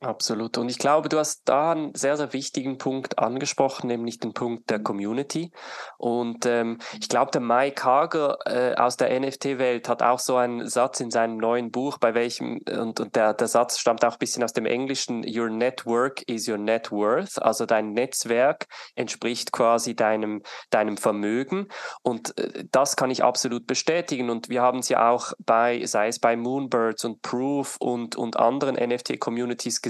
Absolut. 0.01 0.59
Und 0.59 0.69
ich 0.69 0.79
glaube, 0.79 1.09
du 1.09 1.19
hast 1.19 1.43
da 1.45 1.73
einen 1.73 1.93
sehr, 1.93 2.17
sehr 2.17 2.33
wichtigen 2.33 2.79
Punkt 2.79 3.19
angesprochen, 3.19 3.89
nämlich 3.89 4.21
den 4.21 4.33
Punkt 4.33 4.71
der 4.71 4.79
Community. 4.79 5.51
Und 5.97 6.47
ähm, 6.47 6.79
ich 7.01 7.09
glaube, 7.09 7.33
der 7.33 7.41
Mike 7.41 7.83
Hager 7.83 8.39
äh, 8.47 8.77
aus 8.77 8.97
der 8.97 9.19
NFT-Welt 9.19 9.89
hat 9.89 10.05
auch 10.05 10.21
so 10.21 10.37
einen 10.37 10.69
Satz 10.69 11.01
in 11.01 11.11
seinem 11.11 11.37
neuen 11.37 11.73
Buch, 11.73 11.99
bei 11.99 12.15
welchem, 12.15 12.61
und, 12.71 13.01
und 13.01 13.17
der, 13.17 13.35
der 13.35 13.49
Satz 13.49 13.79
stammt 13.81 14.05
auch 14.05 14.13
ein 14.13 14.19
bisschen 14.21 14.45
aus 14.45 14.53
dem 14.53 14.67
Englischen, 14.67 15.25
Your 15.27 15.51
network 15.51 16.23
is 16.29 16.49
your 16.49 16.59
net 16.59 16.93
worth. 16.93 17.43
Also 17.43 17.67
dein 17.67 17.91
Netzwerk 17.91 18.69
entspricht 18.95 19.51
quasi 19.51 19.97
deinem, 19.97 20.43
deinem 20.71 20.97
Vermögen. 20.97 21.67
Und 22.03 22.39
äh, 22.39 22.67
das 22.71 22.95
kann 22.95 23.11
ich 23.11 23.25
absolut 23.25 23.67
bestätigen. 23.67 24.31
Und 24.31 24.49
wir 24.49 24.63
haben 24.63 24.79
es 24.79 24.91
ja 24.91 25.11
auch 25.11 25.33
bei, 25.45 25.85
sei 25.87 26.07
es 26.07 26.21
bei 26.21 26.37
Moonbirds 26.37 27.05
und 27.05 27.21
Proof 27.23 27.79
und, 27.81 28.15
und 28.15 28.37
anderen 28.37 28.77
NFT-Communities 28.77 29.83
gesehen, 29.83 29.88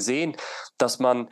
dass 0.79 0.99
man 0.99 1.29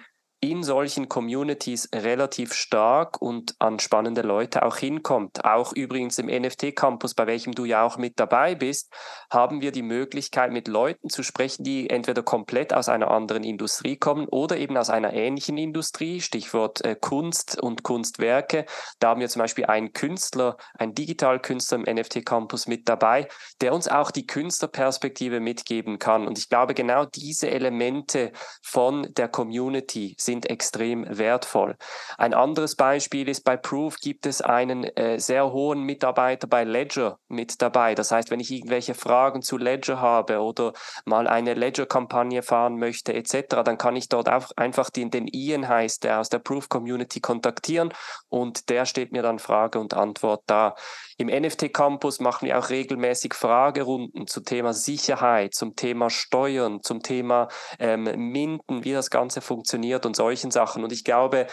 in 0.50 0.62
solchen 0.62 1.08
Communities 1.08 1.88
relativ 1.92 2.52
stark 2.54 3.20
und 3.20 3.56
an 3.58 3.80
spannende 3.80 4.22
Leute 4.22 4.64
auch 4.64 4.76
hinkommt. 4.76 5.44
Auch 5.44 5.72
übrigens 5.72 6.18
im 6.18 6.26
NFT-Campus, 6.26 7.14
bei 7.14 7.26
welchem 7.26 7.52
du 7.52 7.64
ja 7.64 7.82
auch 7.82 7.98
mit 7.98 8.20
dabei 8.20 8.54
bist, 8.54 8.92
haben 9.30 9.60
wir 9.60 9.72
die 9.72 9.82
Möglichkeit, 9.82 10.52
mit 10.52 10.68
Leuten 10.68 11.08
zu 11.08 11.24
sprechen, 11.24 11.64
die 11.64 11.90
entweder 11.90 12.22
komplett 12.22 12.72
aus 12.72 12.88
einer 12.88 13.10
anderen 13.10 13.42
Industrie 13.42 13.96
kommen 13.96 14.28
oder 14.28 14.56
eben 14.56 14.76
aus 14.76 14.88
einer 14.88 15.12
ähnlichen 15.12 15.58
Industrie, 15.58 16.20
Stichwort 16.20 16.84
äh, 16.84 16.94
Kunst 16.94 17.60
und 17.60 17.82
Kunstwerke. 17.82 18.66
Da 19.00 19.08
haben 19.08 19.20
wir 19.20 19.28
zum 19.28 19.40
Beispiel 19.40 19.66
einen 19.66 19.92
Künstler, 19.92 20.56
einen 20.78 20.94
Digitalkünstler 20.94 21.78
im 21.78 21.96
NFT-Campus 21.96 22.68
mit 22.68 22.88
dabei, 22.88 23.26
der 23.60 23.74
uns 23.74 23.88
auch 23.88 24.12
die 24.12 24.26
Künstlerperspektive 24.26 25.40
mitgeben 25.40 25.98
kann. 25.98 26.28
Und 26.28 26.38
ich 26.38 26.48
glaube, 26.48 26.74
genau 26.74 27.04
diese 27.04 27.50
Elemente 27.50 28.30
von 28.62 29.08
der 29.16 29.28
Community 29.28 30.14
sind 30.18 30.35
extrem 30.44 31.06
wertvoll. 31.08 31.76
Ein 32.18 32.34
anderes 32.34 32.76
Beispiel 32.76 33.28
ist 33.28 33.44
bei 33.44 33.56
Proof 33.56 33.96
gibt 34.00 34.26
es 34.26 34.42
einen 34.42 34.84
äh, 34.84 35.18
sehr 35.18 35.52
hohen 35.52 35.82
Mitarbeiter 35.82 36.46
bei 36.46 36.64
Ledger 36.64 37.18
mit 37.28 37.62
dabei. 37.62 37.94
Das 37.94 38.10
heißt, 38.10 38.30
wenn 38.30 38.40
ich 38.40 38.50
irgendwelche 38.50 38.94
Fragen 38.94 39.40
zu 39.40 39.56
Ledger 39.56 40.00
habe 40.00 40.40
oder 40.40 40.74
mal 41.06 41.26
eine 41.26 41.54
Ledger-Kampagne 41.54 42.42
fahren 42.42 42.78
möchte 42.78 43.14
etc., 43.14 43.62
dann 43.64 43.78
kann 43.78 43.96
ich 43.96 44.08
dort 44.10 44.28
auch 44.28 44.50
einfach 44.56 44.90
den, 44.90 45.10
den 45.10 45.26
Ian 45.28 45.68
heißt, 45.68 46.04
der 46.04 46.20
aus 46.20 46.28
der 46.28 46.40
Proof 46.40 46.68
Community 46.68 47.20
kontaktieren 47.20 47.92
und 48.28 48.68
der 48.68 48.84
steht 48.84 49.12
mir 49.12 49.22
dann 49.22 49.38
Frage 49.38 49.78
und 49.78 49.94
Antwort 49.94 50.42
da. 50.46 50.74
Im 51.18 51.28
NFT 51.28 51.72
Campus 51.72 52.20
machen 52.20 52.46
wir 52.46 52.58
auch 52.58 52.68
regelmäßig 52.68 53.32
Fragerunden 53.32 54.26
zum 54.26 54.44
Thema 54.44 54.74
Sicherheit, 54.74 55.54
zum 55.54 55.74
Thema 55.74 56.10
Steuern, 56.10 56.82
zum 56.82 57.02
Thema 57.02 57.48
ähm, 57.78 58.04
Minden, 58.16 58.84
wie 58.84 58.92
das 58.92 59.08
Ganze 59.08 59.40
funktioniert 59.40 60.04
und 60.04 60.15
solchen 60.16 60.50
Sachen. 60.50 60.82
Und 60.82 60.92
ich 60.92 61.04
glaube, 61.04 61.46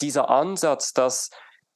dieser 0.00 0.30
Ansatz, 0.30 0.92
dass 0.92 1.30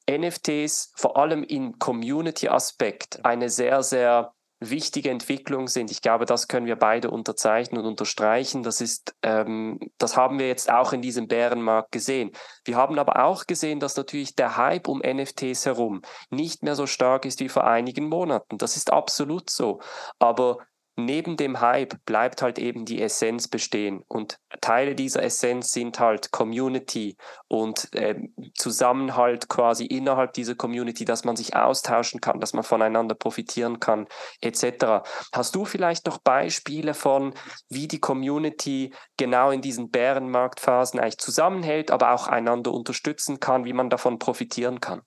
NFTs 0.09 0.93
vor 0.95 1.17
allem 1.17 1.43
im 1.43 1.79
Community-Aspekt 1.79 3.25
eine 3.25 3.49
sehr, 3.49 3.83
sehr 3.83 4.33
wichtige 4.59 5.11
Entwicklung 5.11 5.69
sind. 5.69 5.91
Ich 5.91 6.01
glaube, 6.01 6.25
das 6.25 6.49
können 6.49 6.67
wir 6.67 6.77
beide 6.77 7.11
unterzeichnen 7.11 7.83
und 7.83 7.87
unterstreichen. 7.87 8.63
Das 8.63 8.81
ist, 8.81 9.15
ähm, 9.23 9.79
das 9.99 10.17
haben 10.17 10.39
wir 10.39 10.49
jetzt 10.49 10.71
auch 10.71 10.93
in 10.93 11.03
diesem 11.03 11.29
Bärenmarkt 11.29 11.93
gesehen. 11.93 12.31
Wir 12.65 12.77
haben 12.77 12.99
aber 12.99 13.25
auch 13.25 13.47
gesehen, 13.47 13.81
dass 13.81 13.97
natürlich 13.97 14.35
der 14.35 14.57
Hype 14.57 14.89
um 14.89 15.01
NFTs 15.01 15.67
herum 15.67 16.01
nicht 16.31 16.63
mehr 16.63 16.75
so 16.75 16.87
stark 16.87 17.27
ist 17.27 17.41
wie 17.41 17.51
vor 17.51 17.65
einigen 17.65 18.09
Monaten. 18.09 18.57
Das 18.57 18.77
ist 18.77 18.93
absolut 18.93 19.51
so. 19.51 19.81
Aber 20.19 20.59
neben 20.97 21.37
dem 21.37 21.61
Hype 21.61 21.95
bleibt 22.07 22.43
halt 22.43 22.59
eben 22.59 22.85
die 22.87 23.01
Essenz 23.01 23.49
bestehen. 23.49 24.03
Und 24.09 24.39
Teile 24.61 24.95
dieser 24.95 25.23
Essenz 25.23 25.71
sind 25.73 26.01
halt 26.01 26.33
Community 26.33 27.17
und 27.49 27.95
äh, 27.95 28.17
Zusammenhalt 28.55 29.49
quasi 29.49 29.85
innerhalb 29.85 30.33
dieser 30.33 30.55
Community, 30.55 31.05
dass 31.05 31.25
man 31.25 31.37
sich 31.37 31.55
austauschen 31.55 32.21
kann, 32.21 32.41
dass 32.41 32.55
man 32.55 32.65
voneinander 32.65 33.15
profitieren 33.15 33.79
kann, 33.79 34.07
etc. 34.41 35.07
Hast 35.33 35.55
du 35.55 35.65
vielleicht 35.67 36.07
noch 36.07 36.19
Beispiele 36.19 36.95
von, 36.95 37.35
wie 37.69 37.89
die 37.89 38.01
Community 38.01 38.93
genau 39.17 39.51
in 39.51 39.61
diesen 39.61 39.91
Bärenmarktphasen 39.91 40.99
eigentlich 40.99 41.19
zusammenhält, 41.19 41.91
aber 41.91 42.13
auch 42.13 42.27
einander 42.27 42.73
unterstützen 42.73 43.39
kann, 43.39 43.65
wie 43.65 43.75
man 43.75 43.91
davon 43.91 44.19
profitieren 44.19 44.81
kann? 44.81 45.03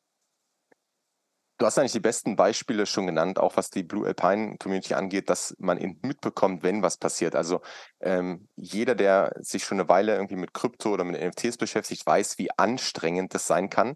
Du 1.59 1.65
hast 1.65 1.77
eigentlich 1.77 1.91
die 1.91 1.99
besten 1.99 2.37
Beispiele 2.37 2.85
schon 2.85 3.05
genannt, 3.05 3.37
auch 3.37 3.57
was 3.57 3.69
die 3.69 3.83
Blue 3.83 4.07
Alpine 4.07 4.57
Community 4.57 4.93
angeht, 4.93 5.29
dass 5.29 5.53
man 5.59 5.77
eben 5.77 5.99
mitbekommt, 6.01 6.63
wenn 6.63 6.81
was 6.81 6.95
passiert. 6.97 7.35
Also 7.35 7.59
ähm, 7.99 8.47
jeder, 8.55 8.95
der 8.95 9.33
sich 9.41 9.65
schon 9.65 9.77
eine 9.77 9.89
Weile 9.89 10.15
irgendwie 10.15 10.37
mit 10.37 10.53
Krypto 10.53 10.93
oder 10.93 11.03
mit 11.03 11.21
NFTs 11.21 11.57
beschäftigt, 11.57 12.05
weiß, 12.05 12.37
wie 12.37 12.49
anstrengend 12.57 13.33
das 13.33 13.45
sein 13.45 13.69
kann, 13.69 13.95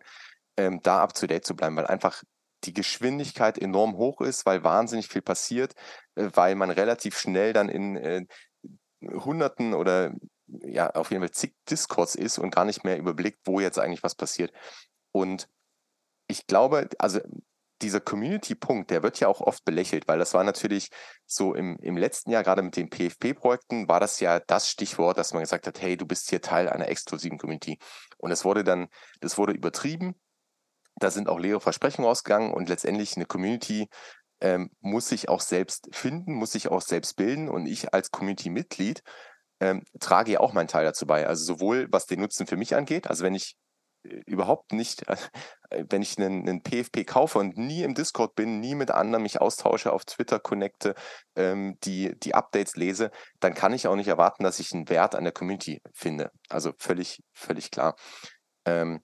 ähm, 0.58 0.82
da 0.84 1.02
up 1.02 1.14
to 1.14 1.26
date 1.26 1.46
zu 1.46 1.56
bleiben, 1.56 1.78
weil 1.78 1.88
einfach 1.88 2.22
die 2.66 2.74
Geschwindigkeit 2.74 3.58
enorm 3.58 3.96
hoch 3.96 4.20
ist, 4.20 4.46
weil 4.46 4.66
wahnsinnig 4.66 5.08
viel 5.08 5.22
passiert, 5.22 5.74
äh, 6.16 6.30
weil 6.34 6.56
man 6.56 6.70
relativ 6.70 7.18
schnell 7.18 7.54
dann 7.54 7.70
in 7.70 7.96
äh, 7.96 8.26
Hunderten 9.02 9.74
oder 9.74 10.12
ja, 10.48 10.90
auf 10.90 11.12
jeden 11.12 11.22
Fall 11.22 11.32
zig 11.32 11.56
Discords 11.70 12.16
ist 12.16 12.40
und 12.40 12.54
gar 12.54 12.66
nicht 12.66 12.84
mehr 12.84 12.98
überblickt, 12.98 13.40
wo 13.46 13.62
jetzt 13.62 13.80
eigentlich 13.80 14.04
was 14.04 14.16
passiert. 14.16 14.52
Und 15.14 15.48
ich 16.28 16.46
glaube, 16.46 16.90
also 17.00 17.22
dieser 17.84 18.00
Community-Punkt, 18.00 18.90
der 18.90 19.04
wird 19.04 19.20
ja 19.20 19.28
auch 19.28 19.42
oft 19.42 19.64
belächelt, 19.66 20.08
weil 20.08 20.20
das 20.20 20.34
war 20.34 20.44
natürlich 20.44 20.90
so 21.26 21.54
im, 21.54 21.78
im 21.82 21.98
letzten 21.98 22.32
Jahr, 22.32 22.44
gerade 22.44 22.62
mit 22.62 22.76
den 22.76 22.90
PFP-Projekten, 22.90 23.88
war 23.88 24.00
das 24.00 24.20
ja 24.20 24.40
das 24.40 24.70
Stichwort, 24.70 25.18
dass 25.18 25.34
man 25.34 25.44
gesagt 25.44 25.68
hat, 25.68 25.82
hey, 25.82 25.98
du 25.98 26.06
bist 26.06 26.30
hier 26.30 26.42
Teil 26.42 26.70
einer 26.70 26.88
exklusiven 26.88 27.38
Community. 27.38 27.78
Und 28.18 28.32
es 28.32 28.44
wurde 28.46 28.64
dann, 28.64 28.88
das 29.22 29.38
wurde 29.38 29.54
übertrieben. 29.54 30.16
Da 30.96 31.12
sind 31.12 31.28
auch 31.28 31.40
leere 31.40 31.60
Versprechungen 31.60 32.10
ausgegangen 32.10 32.54
und 32.54 32.70
letztendlich 32.70 33.16
eine 33.16 33.26
Community 33.26 33.88
ähm, 34.42 34.70
muss 34.80 35.10
sich 35.10 35.30
auch 35.30 35.42
selbst 35.42 35.90
finden, 35.92 36.34
muss 36.34 36.52
sich 36.52 36.70
auch 36.70 36.82
selbst 36.82 37.16
bilden. 37.16 37.50
Und 37.50 37.66
ich 37.66 37.94
als 37.94 38.12
Community-Mitglied 38.12 39.04
ähm, 39.60 39.84
trage 40.00 40.34
ja 40.34 40.40
auch 40.40 40.54
meinen 40.54 40.68
Teil 40.68 40.86
dazu 40.86 41.06
bei. 41.06 41.28
Also 41.28 41.44
sowohl 41.46 41.88
was 41.92 42.06
den 42.06 42.20
Nutzen 42.20 42.48
für 42.48 42.58
mich 42.58 42.76
angeht, 42.76 43.08
also 43.08 43.24
wenn 43.24 43.36
ich 43.36 43.56
überhaupt 44.04 44.74
nicht, 44.74 45.08
äh, 45.08 45.18
wenn 45.90 46.02
ich 46.02 46.18
einen, 46.18 46.48
einen, 46.48 46.62
PFP 46.62 47.06
kaufe 47.06 47.40
und 47.40 47.58
nie 47.58 47.84
im 47.84 47.94
Discord 47.94 48.36
bin, 48.36 48.60
nie 48.60 48.76
mit 48.76 48.92
anderen 48.92 49.24
mich 49.24 49.42
austausche, 49.42 49.92
auf 49.92 50.06
Twitter 50.06 50.40
connecte, 50.40 50.96
ähm, 51.36 51.78
die, 51.84 52.18
die 52.20 52.36
Updates 52.36 52.76
lese, 52.76 53.12
dann 53.40 53.54
kann 53.54 53.74
ich 53.74 53.88
auch 53.88 53.96
nicht 53.96 54.08
erwarten, 54.08 54.44
dass 54.44 54.60
ich 54.60 54.74
einen 54.74 54.90
Wert 54.90 55.16
an 55.16 55.24
der 55.24 55.34
Community 55.34 55.82
finde. 55.94 56.32
Also 56.50 56.74
völlig, 56.78 57.22
völlig 57.34 57.72
klar. 57.72 57.96
Ähm, 58.66 59.02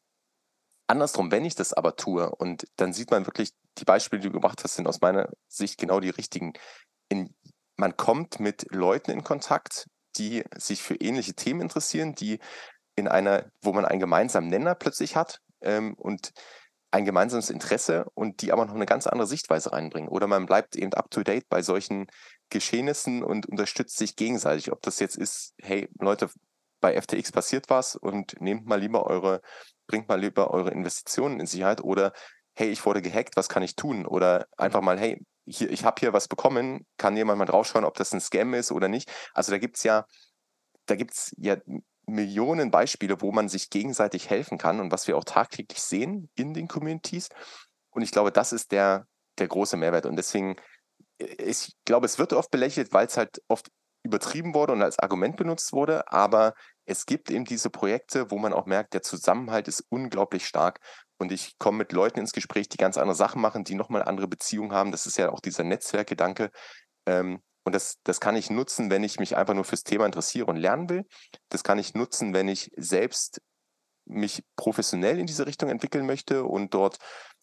andersrum, 0.87 1.31
wenn 1.31 1.45
ich 1.45 1.55
das 1.55 1.73
aber 1.73 1.95
tue 1.95 2.29
und 2.29 2.65
dann 2.75 2.93
sieht 2.93 3.11
man 3.11 3.25
wirklich, 3.25 3.51
die 3.77 3.85
Beispiele, 3.85 4.21
die 4.21 4.27
du 4.27 4.33
gebracht 4.33 4.63
hast, 4.63 4.75
sind 4.75 4.87
aus 4.87 5.01
meiner 5.01 5.29
Sicht 5.47 5.79
genau 5.79 5.99
die 5.99 6.09
richtigen. 6.09 6.53
In, 7.07 7.33
man 7.77 7.95
kommt 7.95 8.39
mit 8.39 8.65
Leuten 8.71 9.11
in 9.11 9.23
Kontakt, 9.23 9.85
die 10.17 10.43
sich 10.55 10.83
für 10.83 10.95
ähnliche 10.95 11.33
Themen 11.33 11.61
interessieren, 11.61 12.13
die 12.13 12.39
in 12.99 13.07
einer, 13.07 13.45
wo 13.61 13.73
man 13.73 13.85
einen 13.85 13.99
gemeinsamen 13.99 14.49
Nenner 14.49 14.75
plötzlich 14.75 15.15
hat 15.15 15.39
ähm, 15.61 15.93
und 15.95 16.31
ein 16.91 17.05
gemeinsames 17.05 17.49
Interesse 17.49 18.05
und 18.15 18.41
die 18.41 18.51
aber 18.51 18.65
noch 18.65 18.73
eine 18.73 18.85
ganz 18.85 19.05
andere 19.07 19.27
Sichtweise 19.27 19.71
reinbringen. 19.71 20.09
Oder 20.09 20.27
man 20.27 20.45
bleibt 20.45 20.75
eben 20.75 20.93
up 20.93 21.11
to 21.11 21.21
date 21.23 21.47
bei 21.49 21.61
solchen 21.61 22.07
Geschehnissen 22.49 23.23
und 23.23 23.45
unterstützt 23.45 23.97
sich 23.97 24.15
gegenseitig. 24.15 24.71
Ob 24.71 24.81
das 24.81 24.99
jetzt 24.99 25.15
ist, 25.15 25.53
hey 25.61 25.89
Leute, 25.99 26.29
bei 26.81 26.99
FTX 26.99 27.31
passiert 27.31 27.69
was 27.69 27.95
und 27.95 28.39
nehmt 28.41 28.65
mal 28.65 28.79
lieber 28.79 29.05
eure, 29.05 29.41
bringt 29.87 30.07
mal 30.07 30.19
lieber 30.19 30.51
eure 30.51 30.71
Investitionen 30.71 31.39
in 31.39 31.45
Sicherheit 31.45 31.81
oder 31.81 32.13
hey, 32.55 32.69
ich 32.69 32.85
wurde 32.85 33.01
gehackt, 33.01 33.37
was 33.37 33.49
kann 33.49 33.63
ich 33.63 33.75
tun? 33.75 34.05
Oder 34.05 34.47
einfach 34.57 34.81
mal, 34.81 34.99
hey, 34.99 35.21
hier, 35.45 35.69
ich 35.71 35.85
habe 35.85 35.99
hier 35.99 36.13
was 36.13 36.27
bekommen, 36.27 36.85
kann 36.97 37.15
jemand 37.15 37.39
mal 37.39 37.45
draufschauen, 37.45 37.85
ob 37.85 37.95
das 37.95 38.13
ein 38.13 38.19
Scam 38.19 38.53
ist 38.53 38.71
oder 38.71 38.87
nicht. 38.87 39.09
Also 39.33 39.51
da 39.51 39.57
gibt 39.57 39.77
es 39.77 39.83
ja, 39.83 40.05
da 40.85 40.95
gibt 40.95 41.13
es 41.13 41.33
ja 41.37 41.57
Millionen 42.09 42.71
Beispiele, 42.71 43.21
wo 43.21 43.31
man 43.31 43.49
sich 43.49 43.69
gegenseitig 43.69 44.29
helfen 44.29 44.57
kann 44.57 44.79
und 44.79 44.91
was 44.91 45.07
wir 45.07 45.17
auch 45.17 45.23
tagtäglich 45.23 45.81
sehen 45.81 46.29
in 46.35 46.53
den 46.53 46.67
Communities. 46.67 47.29
Und 47.91 48.01
ich 48.01 48.11
glaube, 48.11 48.31
das 48.31 48.53
ist 48.53 48.71
der, 48.71 49.07
der 49.37 49.47
große 49.47 49.77
Mehrwert. 49.77 50.05
Und 50.05 50.15
deswegen, 50.15 50.55
äh, 51.19 51.25
ich 51.43 51.73
glaube, 51.85 52.05
es 52.05 52.19
wird 52.19 52.33
oft 52.33 52.51
belächelt, 52.51 52.93
weil 52.93 53.07
es 53.07 53.17
halt 53.17 53.41
oft 53.47 53.69
übertrieben 54.03 54.53
wurde 54.53 54.73
und 54.73 54.81
als 54.81 54.99
Argument 54.99 55.35
benutzt 55.37 55.73
wurde. 55.73 56.11
Aber 56.11 56.53
es 56.85 57.05
gibt 57.05 57.29
eben 57.29 57.45
diese 57.45 57.69
Projekte, 57.69 58.31
wo 58.31 58.37
man 58.37 58.53
auch 58.53 58.65
merkt, 58.65 58.93
der 58.93 59.01
Zusammenhalt 59.01 59.67
ist 59.67 59.85
unglaublich 59.89 60.45
stark. 60.45 60.79
Und 61.17 61.31
ich 61.31 61.57
komme 61.59 61.79
mit 61.79 61.91
Leuten 61.91 62.19
ins 62.19 62.31
Gespräch, 62.31 62.69
die 62.69 62.77
ganz 62.77 62.97
andere 62.97 63.15
Sachen 63.15 63.41
machen, 63.41 63.63
die 63.63 63.75
nochmal 63.75 64.03
andere 64.03 64.27
Beziehungen 64.27 64.71
haben. 64.71 64.91
Das 64.91 65.05
ist 65.05 65.17
ja 65.17 65.29
auch 65.31 65.41
dieser 65.41 65.63
Netzwerkgedanke. 65.63 66.49
Ähm, 67.05 67.41
und 67.63 67.73
das, 67.73 67.97
das 68.03 68.19
kann 68.19 68.35
ich 68.35 68.49
nutzen, 68.49 68.89
wenn 68.89 69.03
ich 69.03 69.19
mich 69.19 69.35
einfach 69.35 69.53
nur 69.53 69.65
fürs 69.65 69.83
Thema 69.83 70.05
interessiere 70.05 70.45
und 70.47 70.57
lernen 70.57 70.89
will. 70.89 71.05
Das 71.49 71.63
kann 71.63 71.77
ich 71.77 71.93
nutzen, 71.93 72.33
wenn 72.33 72.47
ich 72.47 72.71
selbst 72.77 73.41
mich 74.05 74.43
professionell 74.55 75.19
in 75.19 75.27
diese 75.27 75.45
Richtung 75.45 75.69
entwickeln 75.69 76.05
möchte 76.05 76.43
und 76.45 76.73
dort 76.73 76.97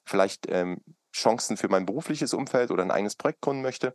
vielleicht 0.04 0.46
ähm, 0.48 0.80
Chancen 1.14 1.56
für 1.56 1.68
mein 1.68 1.86
berufliches 1.86 2.34
Umfeld 2.34 2.70
oder 2.70 2.82
ein 2.82 2.90
eigenes 2.90 3.16
Projekt 3.16 3.40
gründen 3.40 3.62
möchte. 3.62 3.94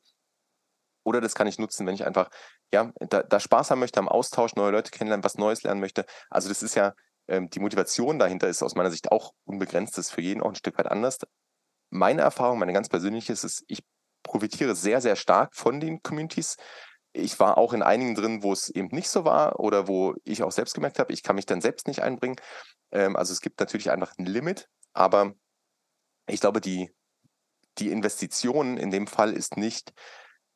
Oder 1.03 1.19
das 1.19 1.35
kann 1.35 1.47
ich 1.47 1.57
nutzen, 1.57 1.85
wenn 1.87 1.95
ich 1.95 2.05
einfach 2.05 2.29
ja, 2.73 2.91
da, 2.99 3.23
da 3.23 3.39
Spaß 3.39 3.71
haben 3.71 3.79
möchte 3.79 3.99
am 3.99 4.07
Austausch, 4.07 4.55
neue 4.55 4.71
Leute 4.71 4.91
kennenlernen, 4.91 5.23
was 5.23 5.37
Neues 5.37 5.63
lernen 5.63 5.81
möchte. 5.81 6.05
Also 6.29 6.47
das 6.49 6.63
ist 6.63 6.75
ja, 6.75 6.93
ähm, 7.27 7.49
die 7.49 7.59
Motivation 7.59 8.19
dahinter 8.19 8.47
ist 8.47 8.63
aus 8.63 8.75
meiner 8.75 8.91
Sicht 8.91 9.11
auch 9.11 9.33
unbegrenzt, 9.45 9.97
das 9.97 10.07
ist 10.07 10.11
für 10.11 10.21
jeden 10.21 10.41
auch 10.41 10.49
ein 10.49 10.55
Stück 10.55 10.77
weit 10.77 10.87
anders. 10.87 11.17
Meine 11.89 12.21
Erfahrung, 12.21 12.59
meine 12.59 12.73
ganz 12.73 12.87
persönliche 12.87 13.33
ist, 13.33 13.43
ist 13.43 13.63
ich 13.67 13.83
profitiere 14.31 14.75
sehr, 14.75 15.01
sehr 15.01 15.17
stark 15.17 15.55
von 15.55 15.81
den 15.81 16.01
Communities. 16.01 16.55
Ich 17.11 17.37
war 17.39 17.57
auch 17.57 17.73
in 17.73 17.83
einigen 17.83 18.15
drin, 18.15 18.43
wo 18.43 18.53
es 18.53 18.69
eben 18.69 18.87
nicht 18.91 19.09
so 19.09 19.25
war 19.25 19.59
oder 19.59 19.89
wo 19.89 20.15
ich 20.23 20.41
auch 20.41 20.53
selbst 20.53 20.73
gemerkt 20.73 20.99
habe, 20.99 21.11
ich 21.11 21.21
kann 21.21 21.35
mich 21.35 21.45
dann 21.45 21.59
selbst 21.59 21.87
nicht 21.87 22.01
einbringen. 22.01 22.37
Ähm, 22.91 23.17
also 23.17 23.33
es 23.33 23.41
gibt 23.41 23.59
natürlich 23.59 23.91
einfach 23.91 24.13
ein 24.17 24.25
Limit, 24.25 24.69
aber 24.93 25.33
ich 26.27 26.39
glaube, 26.39 26.61
die, 26.61 26.89
die 27.77 27.91
Investition 27.91 28.77
in 28.77 28.89
dem 28.89 29.05
Fall 29.05 29.33
ist 29.33 29.57
nicht 29.57 29.91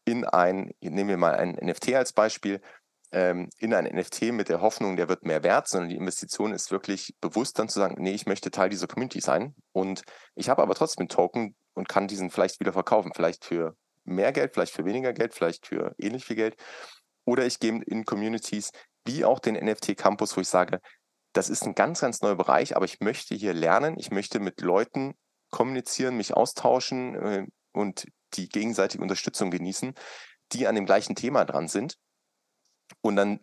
in 0.05 0.23
ein, 0.23 0.71
nehmen 0.79 1.09
wir 1.09 1.17
mal 1.17 1.35
ein 1.35 1.57
NFT 1.61 1.95
als 1.95 2.13
Beispiel, 2.13 2.61
ähm, 3.11 3.49
in 3.57 3.73
ein 3.73 3.93
NFT 3.93 4.31
mit 4.31 4.47
der 4.47 4.61
Hoffnung, 4.61 4.95
der 4.95 5.09
wird 5.09 5.25
mehr 5.25 5.43
wert, 5.43 5.67
sondern 5.67 5.89
die 5.89 5.97
Investition 5.97 6.53
ist 6.53 6.71
wirklich 6.71 7.13
bewusst 7.19 7.59
dann 7.59 7.67
zu 7.67 7.79
sagen, 7.79 8.01
nee, 8.01 8.13
ich 8.13 8.25
möchte 8.25 8.51
Teil 8.51 8.69
dieser 8.69 8.87
Community 8.87 9.19
sein 9.19 9.53
und 9.73 10.03
ich 10.35 10.47
habe 10.47 10.61
aber 10.61 10.75
trotzdem 10.75 11.01
einen 11.01 11.09
Token 11.09 11.55
und 11.75 11.87
kann 11.87 12.07
diesen 12.07 12.31
vielleicht 12.31 12.59
wieder 12.59 12.73
verkaufen, 12.73 13.11
vielleicht 13.13 13.45
für 13.45 13.75
mehr 14.03 14.31
Geld, 14.31 14.53
vielleicht 14.53 14.73
für 14.73 14.85
weniger 14.85 15.13
Geld, 15.13 15.33
vielleicht 15.33 15.67
für 15.67 15.93
ähnlich 15.97 16.25
viel 16.25 16.35
Geld. 16.35 16.55
Oder 17.25 17.45
ich 17.45 17.59
gehe 17.59 17.81
in 17.83 18.05
Communities 18.05 18.71
wie 19.05 19.25
auch 19.25 19.39
den 19.39 19.55
NFT 19.55 19.97
Campus, 19.97 20.35
wo 20.35 20.41
ich 20.41 20.47
sage, 20.47 20.79
das 21.33 21.49
ist 21.49 21.63
ein 21.63 21.75
ganz, 21.75 22.01
ganz 22.01 22.21
neuer 22.21 22.35
Bereich, 22.35 22.75
aber 22.75 22.85
ich 22.85 23.01
möchte 23.01 23.35
hier 23.35 23.53
lernen, 23.53 23.95
ich 23.99 24.09
möchte 24.09 24.39
mit 24.39 24.61
Leuten 24.61 25.15
kommunizieren, 25.51 26.17
mich 26.17 26.33
austauschen 26.33 27.15
äh, 27.15 27.45
und 27.73 28.07
die 28.33 28.47
gegenseitige 28.47 29.03
Unterstützung 29.03 29.51
genießen, 29.51 29.93
die 30.53 30.67
an 30.67 30.75
dem 30.75 30.85
gleichen 30.85 31.15
Thema 31.15 31.45
dran 31.45 31.67
sind. 31.67 31.97
Und 33.01 33.15
dann, 33.15 33.39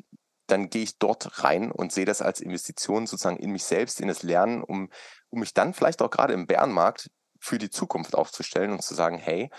dann 0.47 0.71
gehe 0.71 0.83
ich 0.83 0.99
dort 0.99 1.45
rein 1.45 1.71
und 1.71 1.93
sehe 1.93 2.05
das 2.05 2.23
als 2.23 2.41
Investition 2.41 3.07
sozusagen 3.07 3.39
in 3.39 3.51
mich 3.51 3.65
selbst, 3.65 4.01
in 4.01 4.09
das 4.09 4.23
Lernen, 4.23 4.63
um, 4.63 4.89
um 5.31 5.41
mich 5.41 5.55
dann 5.55 5.75
vielleicht 5.75 6.03
auch 6.03 6.11
gerade 6.11 6.33
im 6.33 6.47
Bärenmarkt 6.47 7.11
für 7.43 7.59
die 7.59 7.71
Zukunft 7.71 8.15
aufzustellen 8.15 8.71
und 8.71 8.83
zu 8.83 8.95
sagen, 8.95 9.19
hey, 9.19 9.51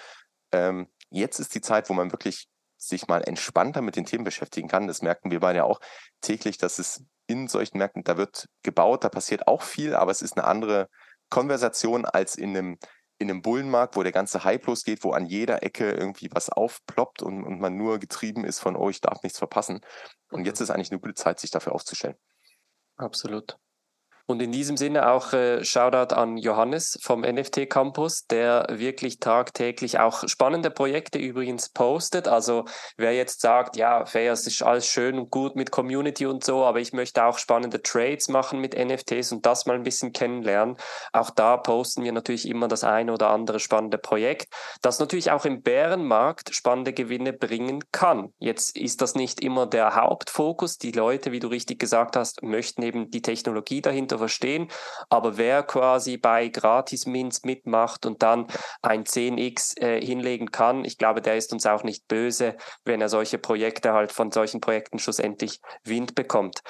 ähm, 0.54 0.88
jetzt 1.10 1.39
ist 1.39 1.54
die 1.54 1.62
Zeit, 1.62 1.89
wo 1.89 1.93
man 1.93 2.12
wirklich 2.12 2.48
sich 2.78 3.08
mal 3.08 3.22
entspannter 3.22 3.82
mit 3.82 3.96
den 3.96 4.06
Themen 4.06 4.24
beschäftigen 4.24 4.67
kann. 4.67 4.88
Das 4.88 5.02
merken 5.02 5.32
wir 5.32 5.41
beide 5.41 5.58
ja 5.58 5.63
auch 5.65 5.80
täglich, 6.22 6.58
dass 6.58 6.80
es 6.80 7.04
in 7.28 7.48
solchen 7.48 7.78
Märkten, 7.78 8.04
da 8.04 8.17
wird 8.17 8.48
gebaut, 8.63 9.04
da 9.04 9.10
passiert 9.10 9.48
auch 9.48 9.62
viel, 9.62 9.96
aber 9.96 10.12
es 10.12 10.22
ist 10.22 10.38
eine 10.38 10.48
andere 10.48 10.89
Konversation 11.30 12.06
als 12.06 12.36
in 12.36 12.58
einem 12.58 12.78
in 13.19 13.30
einem 13.30 13.41
Bullenmarkt, 13.41 13.96
wo 13.96 14.04
der 14.04 14.12
ganze 14.12 14.43
Hype 14.43 14.65
losgeht, 14.65 15.04
wo 15.04 15.12
an 15.12 15.26
jeder 15.26 15.63
Ecke 15.63 15.91
irgendwie 15.91 16.30
was 16.32 16.50
aufploppt 16.50 17.22
und, 17.22 17.43
und 17.43 17.60
man 17.60 17.78
nur 17.78 18.00
getrieben 18.00 18.43
ist 18.43 18.60
von, 18.60 18.76
oh, 18.76 18.89
ich 18.89 19.02
darf 19.02 19.22
nichts 19.24 19.38
verpassen. 19.38 19.82
Und 20.32 20.41
mhm. 20.41 20.46
jetzt 20.46 20.60
ist 20.60 20.72
eigentlich 20.72 20.91
eine 20.91 21.00
gute 21.00 21.13
Zeit, 21.13 21.39
sich 21.39 21.52
dafür 21.52 21.74
aufzustellen. 21.74 22.15
Absolut. 22.98 23.58
Und 24.25 24.41
in 24.41 24.53
diesem 24.53 24.77
Sinne 24.77 25.12
auch 25.12 25.33
äh, 25.33 25.65
Shoutout 25.65 26.15
an 26.15 26.38
Johannes 26.38 26.97
vom 27.01 27.21
NFT 27.21 27.69
Campus, 27.69 28.25
der 28.27 28.67
wirklich 28.69 29.19
tagtäglich 29.19 29.99
auch 29.99 30.27
spannende 30.27 30.71
Projekte 30.71 31.19
übrigens 31.19 31.69
postet. 31.69 32.29
Also 32.29 32.63
wer 32.95 33.13
jetzt 33.13 33.41
sagt, 33.41 33.75
ja, 33.75 34.05
fair, 34.05 34.31
es 34.31 34.47
ist 34.47 34.63
alles 34.63 34.88
schön 34.88 35.19
und 35.19 35.29
gut 35.29 35.57
mit 35.57 35.71
Community 35.71 36.25
und 36.25 36.43
so, 36.43 36.63
aber 36.63 36.79
ich 36.79 36.93
möchte 36.93 37.25
auch 37.25 37.38
spannende 37.38 37.81
Trades 37.81 38.29
machen 38.29 38.59
mit 38.59 38.77
NFTs 38.77 39.33
und 39.33 39.45
das 39.45 39.65
mal 39.65 39.75
ein 39.75 39.83
bisschen 39.83 40.13
kennenlernen. 40.13 40.77
Auch 41.12 41.29
da 41.29 41.57
posten 41.57 42.03
wir 42.03 42.13
natürlich 42.13 42.47
immer 42.47 42.69
das 42.69 42.86
eine 42.86 43.12
oder 43.12 43.29
andere 43.29 43.59
spannende 43.59 43.97
Projekt, 43.97 44.47
das 44.81 44.99
natürlich 44.99 45.31
auch 45.31 45.43
im 45.43 45.62
Bärenmarkt 45.62 46.55
spannende 46.55 46.93
Gewinne 46.93 47.33
bringen 47.33 47.83
kann. 47.91 48.31
Jetzt 48.39 48.77
ist 48.77 49.01
das 49.01 49.15
nicht 49.15 49.41
immer 49.41 49.65
der 49.65 49.95
Hauptfokus. 49.95 50.77
Die 50.77 50.91
Leute, 50.91 51.33
wie 51.33 51.39
du 51.39 51.47
richtig 51.47 51.79
gesagt 51.79 52.15
hast, 52.15 52.41
möchten 52.41 52.83
eben 52.83 53.12
die 53.12 53.21
Technologie 53.21 53.81
dahinter 53.81 54.12
dahinter 54.13 54.17
verstehen. 54.17 54.67
Aber 55.10 55.38
wer 55.38 55.63
quasi 55.63 56.17
bei 56.17 56.47
Gratis-Mints 56.47 57.43
mitmacht 57.43 58.06
und 58.06 58.23
dann 58.23 58.47
ein 58.82 59.04
10x 59.04 59.80
äh, 59.80 60.04
hinlegen 60.04 60.52
kann, 60.52 60.86
ich 60.86 60.97
glaube, 60.97 61.21
der 61.21 61.38
ist 61.38 61.54
uns 61.54 61.65
auch 61.65 61.84
nicht 61.84 62.08
böse, 62.08 62.56
wenn 62.86 63.02
er 63.02 63.10
solche 63.10 63.38
Projekte 63.38 63.93
halt 63.93 64.12
von 64.12 64.32
solchen 64.32 64.62
Projekten 64.62 64.99
schlussendlich 64.99 65.60
Wind 65.84 66.15
bekommt. 66.15 66.62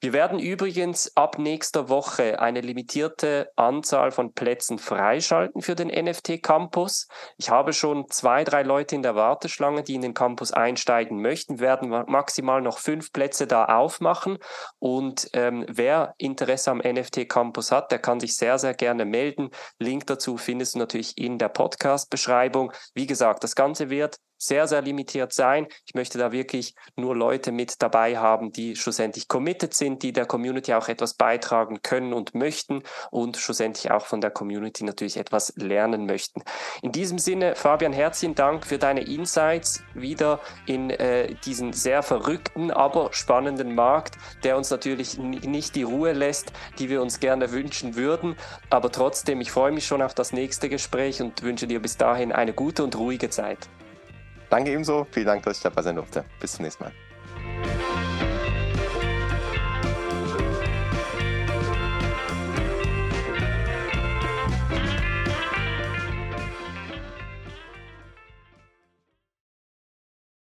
Wir 0.00 0.12
werden 0.12 0.38
übrigens 0.38 1.16
ab 1.16 1.38
nächster 1.38 1.88
Woche 1.88 2.40
eine 2.40 2.60
limitierte 2.60 3.50
Anzahl 3.56 4.10
von 4.10 4.32
Plätzen 4.32 4.78
freischalten 4.78 5.62
für 5.62 5.74
den 5.74 5.88
NFT 5.88 6.42
Campus. 6.42 7.08
Ich 7.36 7.50
habe 7.50 7.72
schon 7.72 8.06
zwei, 8.10 8.44
drei 8.44 8.62
Leute 8.62 8.94
in 8.94 9.02
der 9.02 9.14
Warteschlange, 9.14 9.82
die 9.82 9.94
in 9.94 10.02
den 10.02 10.14
Campus 10.14 10.52
einsteigen 10.52 11.20
möchten, 11.20 11.60
werden 11.60 11.88
maximal 11.88 12.60
noch 12.60 12.78
fünf 12.78 13.12
Plätze 13.12 13.46
da 13.46 13.66
aufmachen. 13.66 14.38
Und 14.78 15.30
ähm, 15.32 15.64
wer 15.68 16.14
Interesse 16.18 16.70
am 16.70 16.80
NFT 16.92 17.28
Campus 17.28 17.72
hat, 17.72 17.90
der 17.90 17.98
kann 17.98 18.20
sich 18.20 18.36
sehr, 18.36 18.58
sehr 18.58 18.74
gerne 18.74 19.04
melden. 19.04 19.50
Link 19.78 20.06
dazu 20.06 20.36
findest 20.36 20.74
du 20.74 20.78
natürlich 20.80 21.16
in 21.18 21.38
der 21.38 21.48
Podcast-Beschreibung. 21.48 22.72
Wie 22.94 23.06
gesagt, 23.06 23.44
das 23.44 23.54
Ganze 23.54 23.90
wird 23.90 24.18
sehr, 24.38 24.68
sehr 24.68 24.82
limitiert 24.82 25.32
sein. 25.32 25.66
Ich 25.84 25.94
möchte 25.94 26.18
da 26.18 26.32
wirklich 26.32 26.74
nur 26.96 27.14
Leute 27.14 27.52
mit 27.52 27.82
dabei 27.82 28.16
haben, 28.16 28.52
die 28.52 28.76
schlussendlich 28.76 29.28
committed 29.28 29.74
sind, 29.74 30.02
die 30.02 30.12
der 30.12 30.26
Community 30.26 30.72
auch 30.74 30.88
etwas 30.88 31.14
beitragen 31.14 31.82
können 31.82 32.12
und 32.12 32.34
möchten 32.34 32.82
und 33.10 33.36
schlussendlich 33.36 33.90
auch 33.90 34.06
von 34.06 34.20
der 34.20 34.30
Community 34.30 34.84
natürlich 34.84 35.16
etwas 35.16 35.52
lernen 35.56 36.06
möchten. 36.06 36.42
In 36.82 36.92
diesem 36.92 37.18
Sinne, 37.18 37.54
Fabian, 37.56 37.92
herzlichen 37.92 38.34
Dank 38.34 38.64
für 38.64 38.78
deine 38.78 39.02
Insights 39.02 39.82
wieder 39.94 40.40
in 40.66 40.90
äh, 40.90 41.34
diesen 41.44 41.72
sehr 41.72 42.02
verrückten, 42.02 42.70
aber 42.70 43.12
spannenden 43.12 43.74
Markt, 43.74 44.16
der 44.44 44.56
uns 44.56 44.70
natürlich 44.70 45.18
nicht 45.18 45.74
die 45.74 45.82
Ruhe 45.82 46.12
lässt, 46.12 46.52
die 46.78 46.88
wir 46.88 47.02
uns 47.02 47.20
gerne 47.20 47.50
wünschen 47.50 47.96
würden. 47.96 48.36
Aber 48.70 48.92
trotzdem, 48.92 49.40
ich 49.40 49.50
freue 49.50 49.72
mich 49.72 49.86
schon 49.86 50.02
auf 50.02 50.14
das 50.14 50.32
nächste 50.32 50.68
Gespräch 50.68 51.20
und 51.20 51.42
wünsche 51.42 51.66
dir 51.66 51.80
bis 51.80 51.96
dahin 51.96 52.32
eine 52.32 52.52
gute 52.52 52.84
und 52.84 52.96
ruhige 52.96 53.30
Zeit. 53.30 53.68
Danke 54.50 54.72
ebenso. 54.72 55.06
Vielen 55.10 55.26
Dank, 55.26 55.42
dass 55.44 55.58
ich 55.58 55.62
dabei 55.62 55.82
sein 55.82 55.96
durfte. 55.96 56.24
Bis 56.40 56.52
zum 56.52 56.64
nächsten 56.64 56.84
Mal. 56.84 56.92